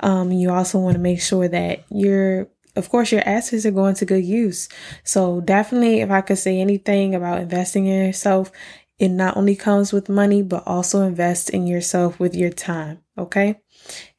Um, 0.00 0.32
you 0.32 0.50
also 0.50 0.78
want 0.78 0.94
to 0.94 1.00
make 1.00 1.20
sure 1.20 1.48
that 1.48 1.84
you're 1.90 2.48
of 2.74 2.90
course, 2.90 3.10
your 3.10 3.26
assets 3.26 3.64
are 3.64 3.70
going 3.70 3.94
to 3.94 4.04
good 4.04 4.24
use. 4.24 4.68
So 5.02 5.40
definitely, 5.40 6.00
if 6.00 6.10
I 6.10 6.20
could 6.20 6.36
say 6.36 6.60
anything 6.60 7.14
about 7.14 7.40
investing 7.40 7.86
in 7.86 8.04
yourself, 8.04 8.52
it 8.98 9.08
not 9.08 9.34
only 9.36 9.56
comes 9.56 9.94
with 9.94 10.10
money, 10.10 10.42
but 10.42 10.62
also 10.66 11.00
invest 11.00 11.48
in 11.48 11.66
yourself 11.66 12.20
with 12.20 12.34
your 12.34 12.50
time. 12.50 12.98
Okay. 13.18 13.60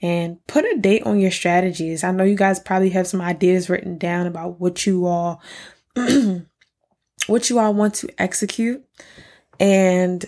And 0.01 0.45
put 0.47 0.65
a 0.65 0.77
date 0.77 1.03
on 1.03 1.19
your 1.19 1.31
strategies. 1.31 2.03
I 2.03 2.11
know 2.11 2.23
you 2.23 2.35
guys 2.35 2.59
probably 2.59 2.89
have 2.91 3.07
some 3.07 3.21
ideas 3.21 3.69
written 3.69 3.97
down 3.97 4.27
about 4.27 4.59
what 4.59 4.85
you 4.85 5.05
all, 5.05 5.41
what 7.27 7.49
you 7.49 7.59
all 7.59 7.73
want 7.73 7.95
to 7.95 8.09
execute. 8.17 8.83
And 9.59 10.25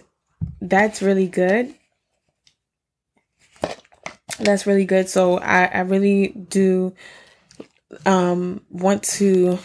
that's 0.62 1.02
really 1.02 1.28
good. 1.28 1.74
That's 4.40 4.66
really 4.66 4.86
good. 4.86 5.10
So 5.10 5.38
I, 5.40 5.66
I 5.66 5.80
really 5.82 6.30
do 6.30 6.94
um, 8.06 8.62
want 8.70 9.04
to 9.04 9.60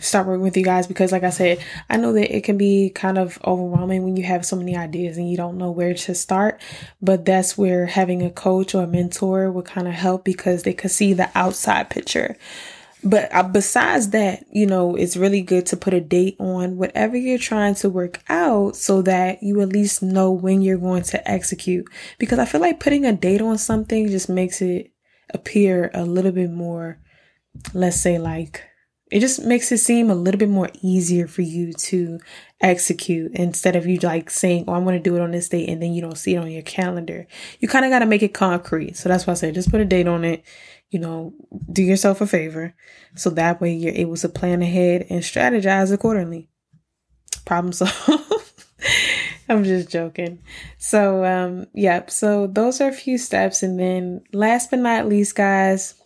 start 0.00 0.26
working 0.26 0.42
with 0.42 0.56
you 0.56 0.64
guys 0.64 0.86
because 0.86 1.12
like 1.12 1.22
I 1.22 1.30
said, 1.30 1.62
I 1.88 1.96
know 1.96 2.12
that 2.14 2.34
it 2.34 2.44
can 2.44 2.58
be 2.58 2.90
kind 2.90 3.18
of 3.18 3.38
overwhelming 3.44 4.02
when 4.02 4.16
you 4.16 4.24
have 4.24 4.44
so 4.44 4.56
many 4.56 4.76
ideas 4.76 5.16
and 5.16 5.30
you 5.30 5.36
don't 5.36 5.58
know 5.58 5.70
where 5.70 5.94
to 5.94 6.14
start. 6.14 6.60
But 7.00 7.24
that's 7.24 7.56
where 7.56 7.86
having 7.86 8.22
a 8.22 8.30
coach 8.30 8.74
or 8.74 8.84
a 8.84 8.86
mentor 8.86 9.50
would 9.50 9.66
kind 9.66 9.86
of 9.86 9.94
help 9.94 10.24
because 10.24 10.62
they 10.62 10.72
could 10.72 10.90
see 10.90 11.12
the 11.12 11.30
outside 11.34 11.90
picture. 11.90 12.36
But 13.02 13.34
uh, 13.34 13.44
besides 13.44 14.10
that, 14.10 14.44
you 14.50 14.66
know, 14.66 14.94
it's 14.94 15.16
really 15.16 15.40
good 15.40 15.66
to 15.66 15.76
put 15.76 15.94
a 15.94 16.00
date 16.00 16.36
on 16.38 16.76
whatever 16.76 17.16
you're 17.16 17.38
trying 17.38 17.74
to 17.76 17.88
work 17.88 18.20
out 18.28 18.76
so 18.76 19.02
that 19.02 19.42
you 19.42 19.60
at 19.62 19.70
least 19.70 20.02
know 20.02 20.30
when 20.32 20.60
you're 20.60 20.78
going 20.78 21.02
to 21.04 21.30
execute. 21.30 21.86
Because 22.18 22.38
I 22.38 22.44
feel 22.44 22.60
like 22.60 22.80
putting 22.80 23.06
a 23.06 23.12
date 23.12 23.40
on 23.40 23.56
something 23.56 24.08
just 24.08 24.28
makes 24.28 24.60
it 24.60 24.92
appear 25.32 25.90
a 25.94 26.04
little 26.04 26.32
bit 26.32 26.50
more, 26.50 26.98
let's 27.72 28.00
say, 28.00 28.18
like, 28.18 28.64
it 29.10 29.20
just 29.20 29.44
makes 29.44 29.72
it 29.72 29.78
seem 29.78 30.10
a 30.10 30.14
little 30.14 30.38
bit 30.38 30.48
more 30.48 30.70
easier 30.82 31.26
for 31.26 31.42
you 31.42 31.72
to 31.72 32.20
execute 32.60 33.32
instead 33.34 33.74
of 33.74 33.86
you 33.86 33.98
like 33.98 34.30
saying, 34.30 34.64
Oh, 34.68 34.74
I'm 34.74 34.84
going 34.84 34.96
to 34.96 35.02
do 35.02 35.16
it 35.16 35.22
on 35.22 35.32
this 35.32 35.48
date 35.48 35.68
and 35.68 35.82
then 35.82 35.92
you 35.92 36.00
don't 36.00 36.18
see 36.18 36.34
it 36.34 36.38
on 36.38 36.50
your 36.50 36.62
calendar. 36.62 37.26
You 37.58 37.68
kind 37.68 37.84
of 37.84 37.90
got 37.90 38.00
to 38.00 38.06
make 38.06 38.22
it 38.22 38.34
concrete. 38.34 38.96
So 38.96 39.08
that's 39.08 39.26
why 39.26 39.32
I 39.32 39.34
said 39.34 39.54
just 39.54 39.70
put 39.70 39.80
a 39.80 39.84
date 39.84 40.06
on 40.06 40.24
it. 40.24 40.44
You 40.90 40.98
know, 40.98 41.34
do 41.72 41.82
yourself 41.82 42.20
a 42.20 42.26
favor. 42.26 42.74
So 43.14 43.30
that 43.30 43.60
way 43.60 43.72
you're 43.72 43.94
able 43.94 44.16
to 44.16 44.28
plan 44.28 44.62
ahead 44.62 45.06
and 45.10 45.22
strategize 45.22 45.92
accordingly. 45.92 46.48
Problem 47.44 47.72
solved. 47.72 47.94
I'm 49.48 49.64
just 49.64 49.90
joking. 49.90 50.38
So, 50.78 51.24
um, 51.24 51.66
yep. 51.74 52.10
So 52.10 52.46
those 52.46 52.80
are 52.80 52.88
a 52.88 52.92
few 52.92 53.18
steps. 53.18 53.64
And 53.64 53.78
then 53.80 54.22
last 54.32 54.70
but 54.70 54.78
not 54.78 55.08
least, 55.08 55.34
guys, 55.34 55.99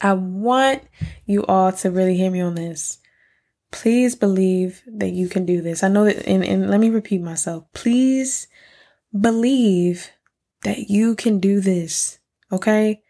I 0.00 0.12
want 0.12 0.82
you 1.26 1.44
all 1.46 1.72
to 1.72 1.90
really 1.90 2.16
hear 2.16 2.30
me 2.30 2.40
on 2.40 2.54
this. 2.54 2.98
Please 3.70 4.14
believe 4.14 4.82
that 4.86 5.10
you 5.10 5.28
can 5.28 5.44
do 5.44 5.60
this. 5.60 5.82
I 5.82 5.88
know 5.88 6.04
that, 6.04 6.26
and, 6.26 6.44
and 6.44 6.70
let 6.70 6.80
me 6.80 6.90
repeat 6.90 7.20
myself. 7.20 7.64
Please 7.74 8.48
believe 9.18 10.10
that 10.62 10.88
you 10.90 11.14
can 11.14 11.38
do 11.38 11.60
this. 11.60 12.18
Okay. 12.50 13.02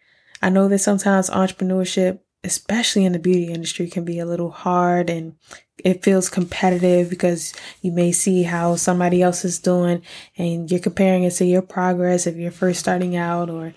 I 0.43 0.51
know 0.51 0.69
that 0.69 0.79
sometimes 0.79 1.31
entrepreneurship, 1.31 2.21
especially 2.45 3.05
in 3.05 3.13
the 3.13 3.19
beauty 3.19 3.53
industry, 3.53 3.89
can 3.89 4.05
be 4.05 4.19
a 4.19 4.27
little 4.27 4.51
hard 4.51 5.11
and 5.11 5.37
it 5.85 6.03
feels 6.03 6.29
competitive 6.29 7.09
because 7.11 7.55
you 7.83 7.93
may 7.93 8.13
see 8.13 8.43
how 8.43 8.77
somebody 8.77 9.23
else 9.23 9.45
is 9.45 9.59
doing 9.59 10.03
and 10.37 10.71
you're 10.71 10.81
comparing 10.81 11.25
it 11.25 11.33
to 11.35 11.45
your 11.45 11.63
progress 11.63 12.27
if 12.27 12.37
you're 12.37 12.51
first 12.51 12.81
starting 12.81 13.17
out 13.17 13.49
or, 13.49 13.75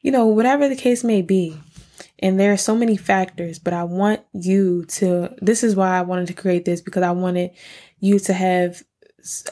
you 0.00 0.10
know, 0.10 0.26
whatever 0.26 0.68
the 0.68 0.76
case 0.76 1.04
may 1.04 1.22
be. 1.22 1.56
And 2.24 2.40
there 2.40 2.54
are 2.54 2.56
so 2.56 2.74
many 2.74 2.96
factors, 2.96 3.58
but 3.58 3.74
I 3.74 3.84
want 3.84 4.22
you 4.32 4.86
to, 4.86 5.34
this 5.42 5.62
is 5.62 5.76
why 5.76 5.98
I 5.98 6.00
wanted 6.00 6.28
to 6.28 6.32
create 6.32 6.64
this 6.64 6.80
because 6.80 7.02
I 7.02 7.10
wanted 7.10 7.50
you 8.00 8.18
to 8.20 8.32
have 8.32 8.82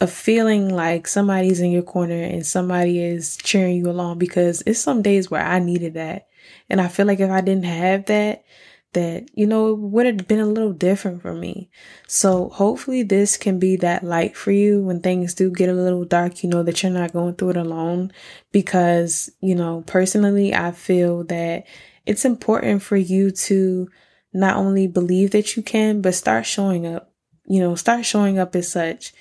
a 0.01 0.07
feeling 0.07 0.71
like 0.71 1.07
somebody's 1.07 1.61
in 1.61 1.71
your 1.71 1.83
corner 1.83 2.23
and 2.23 2.47
somebody 2.47 3.05
is 3.05 3.37
cheering 3.37 3.77
you 3.77 3.91
along 3.91 4.19
because 4.19 4.63
it's 4.65 4.81
some 4.81 5.03
days 5.03 5.31
where 5.31 5.45
I 5.45 5.59
needed 5.59 5.93
that. 5.95 6.29
And 6.71 6.81
I 6.81 6.89
feel 6.89 7.05
like 7.05 7.21
if 7.21 7.31
I 7.31 7.43
didn't 7.43 7.67
have 7.67 8.07
that, 8.07 8.43
that, 8.95 9.29
you 9.35 9.47
know, 9.47 9.73
it 9.73 9.79
would 9.79 10.07
have 10.07 10.27
been 10.27 10.41
a 10.41 10.47
little 10.47 10.73
different 10.73 11.21
for 11.21 11.35
me. 11.35 11.69
So 12.07 12.49
hopefully 12.49 13.03
this 13.03 13.37
can 13.37 13.59
be 13.59 13.77
that 13.77 14.03
light 14.03 14.35
for 14.35 14.51
you 14.51 14.81
when 14.81 15.01
things 15.01 15.35
do 15.35 15.51
get 15.51 15.69
a 15.69 15.75
little 15.75 16.07
dark, 16.07 16.43
you 16.43 16.49
know, 16.49 16.63
that 16.63 16.83
you're 16.83 16.91
not 16.91 17.13
going 17.13 17.35
through 17.35 17.51
it 17.51 17.57
alone. 17.59 18.13
Because, 18.51 19.31
you 19.43 19.55
know, 19.55 19.85
personally, 19.87 20.55
I 20.55 20.71
feel 20.71 21.25
that 21.25 21.67
it's 22.07 22.25
important 22.25 22.83
for 22.83 22.97
you 22.97 23.31
to 23.31 23.89
not 24.33 24.57
only 24.57 24.87
believe 24.87 25.31
that 25.33 25.57
you 25.57 25.63
can, 25.63 26.01
but 26.01 26.15
start 26.15 26.47
showing 26.47 26.87
up, 26.87 27.13
you 27.47 27.61
know, 27.61 27.75
start 27.75 28.05
showing 28.05 28.39
up 28.39 28.57
as 28.57 28.71
such. 28.71 29.13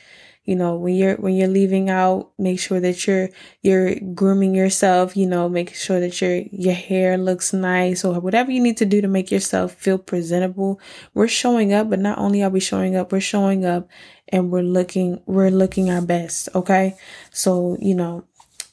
You 0.43 0.55
know, 0.55 0.75
when 0.75 0.95
you're, 0.95 1.17
when 1.17 1.35
you're 1.35 1.47
leaving 1.47 1.91
out, 1.91 2.31
make 2.39 2.59
sure 2.59 2.79
that 2.79 3.05
you're, 3.05 3.29
you're 3.61 3.93
grooming 4.15 4.55
yourself, 4.55 5.15
you 5.15 5.27
know, 5.27 5.47
making 5.47 5.75
sure 5.75 5.99
that 5.99 6.19
your, 6.19 6.37
your 6.51 6.73
hair 6.73 7.15
looks 7.15 7.53
nice 7.53 8.03
or 8.03 8.19
whatever 8.19 8.49
you 8.49 8.59
need 8.59 8.77
to 8.77 8.85
do 8.85 9.01
to 9.01 9.07
make 9.07 9.29
yourself 9.29 9.73
feel 9.73 9.99
presentable. 9.99 10.81
We're 11.13 11.27
showing 11.27 11.73
up, 11.73 11.91
but 11.91 11.99
not 11.99 12.17
only 12.17 12.41
are 12.41 12.49
we 12.49 12.59
showing 12.59 12.95
up, 12.95 13.11
we're 13.11 13.19
showing 13.19 13.65
up 13.65 13.87
and 14.29 14.49
we're 14.49 14.63
looking, 14.63 15.21
we're 15.27 15.51
looking 15.51 15.91
our 15.91 16.01
best. 16.01 16.49
Okay. 16.55 16.95
So, 17.31 17.77
you 17.79 17.93
know, 17.93 18.25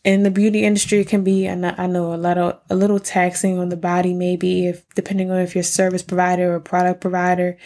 in 0.05 0.23
the 0.23 0.31
beauty 0.31 0.65
industry, 0.65 1.05
can 1.05 1.25
be, 1.25 1.49
I 1.49 1.55
know 1.55 2.13
a 2.13 2.17
of, 2.17 2.61
a 2.71 2.75
little 2.75 3.01
taxing 3.01 3.59
on 3.59 3.69
the 3.69 3.77
body, 3.77 4.15
maybe 4.15 4.67
if, 4.67 4.89
depending 4.95 5.31
on 5.31 5.39
if 5.39 5.55
you're 5.55 5.61
a 5.61 5.65
service 5.65 6.03
provider 6.03 6.55
or 6.55 6.61
product 6.61 7.01
provider, 7.01 7.59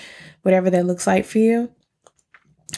whatever 0.43 0.71
that 0.71 0.87
looks 0.87 1.07
like 1.07 1.25
for 1.25 1.39
you. 1.39 1.71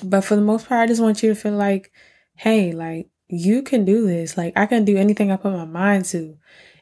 But 0.02 0.22
for 0.22 0.34
the 0.36 0.42
most 0.42 0.68
part, 0.68 0.80
I 0.80 0.86
just 0.86 1.00
want 1.00 1.22
you 1.22 1.28
to 1.30 1.40
feel 1.40 1.52
like, 1.52 1.92
hey, 2.34 2.72
like 2.72 3.08
you 3.28 3.62
can 3.62 3.84
do 3.84 4.06
this. 4.06 4.36
Like 4.36 4.54
I 4.56 4.66
can 4.66 4.84
do 4.84 4.96
anything 4.96 5.30
I 5.30 5.36
put 5.36 5.52
my 5.52 5.64
mind 5.64 6.04
to. 6.06 6.36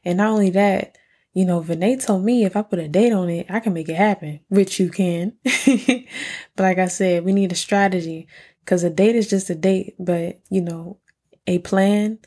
And 0.05 0.19
not 0.19 0.31
only 0.31 0.51
that, 0.51 0.97
you 1.35 1.45
know, 1.45 1.63
Venaé 1.63 2.05
told 2.05 2.25
me 2.25 2.45
if 2.45 2.57
I 2.57 2.63
put 2.63 2.79
a 2.79 2.89
date 2.89 3.13
on 3.13 3.29
it, 3.31 3.47
I 3.49 3.61
can 3.61 3.73
make 3.73 3.89
it 3.89 3.95
happen, 3.95 4.41
which 4.49 4.79
you 4.81 4.91
can. 4.91 5.35
but 5.45 6.63
like 6.63 6.79
I 6.79 6.89
said, 6.89 7.25
we 7.25 7.33
need 7.33 7.53
a 7.53 7.57
strategy 7.57 8.29
because 8.61 8.83
a 8.83 8.91
date 8.91 9.17
is 9.17 9.29
just 9.29 9.51
a 9.51 9.55
date, 9.55 9.95
but 9.99 10.41
you 10.51 10.61
know, 10.61 10.99
a 11.47 11.59
plan 11.59 12.19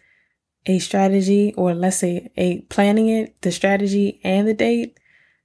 a 0.66 0.80
strategy, 0.80 1.54
or 1.56 1.74
let's 1.74 1.98
say 1.98 2.32
a 2.38 2.62
planning 2.62 3.10
it, 3.10 3.42
the 3.42 3.52
strategy 3.52 4.20
and 4.24 4.48
the 4.48 4.54
date, 4.54 5.00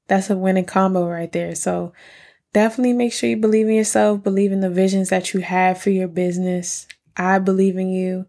that's 0.09 0.31
a 0.31 0.37
winning 0.37 0.65
combo 0.65 1.07
right 1.07 1.31
there. 1.31 1.55
So 1.55 1.93
definitely 2.53 2.95
make 2.95 3.13
sure 3.13 3.31
you 3.31 3.37
believe 3.37 3.69
in 3.69 3.75
yourself, 3.75 4.23
believe 4.23 4.53
in 4.53 4.61
the 4.61 4.71
visions 4.71 5.11
that 5.11 5.33
you 5.33 5.41
have 5.41 5.81
for 5.81 5.91
your 5.91 6.09
business. 6.09 6.87
I 7.17 7.39
believe 7.39 7.77
in 7.77 7.91
you. 7.91 8.27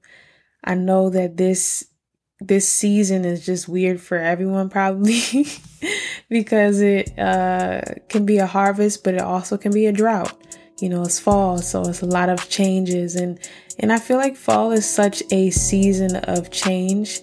I 0.63 0.75
know 0.75 1.09
that 1.09 1.37
this 1.37 1.85
this 2.39 2.67
season 2.67 3.23
is 3.23 3.45
just 3.45 3.69
weird 3.69 4.01
for 4.01 4.17
everyone 4.17 4.67
probably 4.67 5.45
because 6.29 6.81
it 6.81 7.17
uh, 7.17 7.81
can 8.09 8.25
be 8.25 8.39
a 8.39 8.47
harvest, 8.47 9.03
but 9.03 9.13
it 9.13 9.21
also 9.21 9.57
can 9.57 9.71
be 9.71 9.85
a 9.85 9.91
drought. 9.91 10.33
You 10.81 10.89
know, 10.89 11.03
it's 11.03 11.19
fall, 11.19 11.59
so 11.59 11.83
it's 11.83 12.01
a 12.01 12.07
lot 12.07 12.29
of 12.29 12.49
changes 12.49 13.15
and 13.15 13.39
and 13.79 13.91
I 13.91 13.99
feel 13.99 14.17
like 14.17 14.35
fall 14.35 14.71
is 14.71 14.87
such 14.87 15.23
a 15.31 15.49
season 15.49 16.15
of 16.15 16.51
change. 16.51 17.21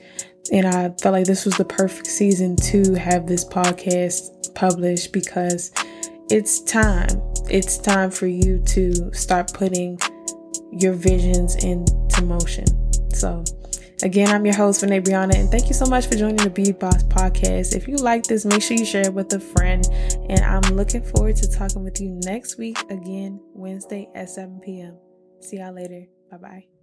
And 0.51 0.67
I 0.67 0.91
felt 1.01 1.13
like 1.13 1.27
this 1.27 1.45
was 1.45 1.57
the 1.57 1.65
perfect 1.65 2.07
season 2.07 2.57
to 2.57 2.95
have 2.95 3.27
this 3.27 3.45
podcast 3.45 4.55
published 4.55 5.13
because 5.13 5.73
it's 6.31 6.61
time. 6.61 7.09
It's 7.51 7.79
time 7.79 8.11
for 8.11 8.27
you 8.27 8.63
to 8.67 9.13
start 9.13 9.53
putting 9.53 9.99
your 10.73 10.95
visions 10.95 11.57
into 11.57 12.23
motion. 12.23 12.67
So, 13.13 13.45
again, 14.03 14.29
I'm 14.29 14.45
your 14.45 14.55
host, 14.55 14.83
Venaé 14.83 15.03
Breonna, 15.03 15.35
and 15.35 15.51
thank 15.51 15.69
you 15.69 15.75
so 15.75 15.87
much 15.87 16.07
for 16.07 16.15
joining 16.15 16.37
the 16.37 16.51
Beauty 16.51 16.73
Boss 16.73 17.03
podcast. 17.05 17.77
If 17.77 17.89
you 17.89 17.97
like 17.97 18.25
this, 18.25 18.45
make 18.45 18.63
sure 18.63 18.77
you 18.77 18.85
share 18.85 19.07
it 19.07 19.15
with 19.15 19.33
a 19.33 19.41
friend. 19.41 19.87
And 20.29 20.41
I'm 20.41 20.75
looking 20.77 21.03
forward 21.03 21.37
to 21.37 21.51
talking 21.51 21.85
with 21.85 22.01
you 22.01 22.11
next 22.25 22.59
week 22.59 22.79
again, 22.91 23.41
Wednesday 23.55 24.09
at 24.15 24.31
7 24.31 24.61
p.m. 24.61 24.97
See 25.41 25.59
y'all 25.59 25.75
later. 25.75 26.07
Bye 26.31 26.37
bye. 26.37 26.78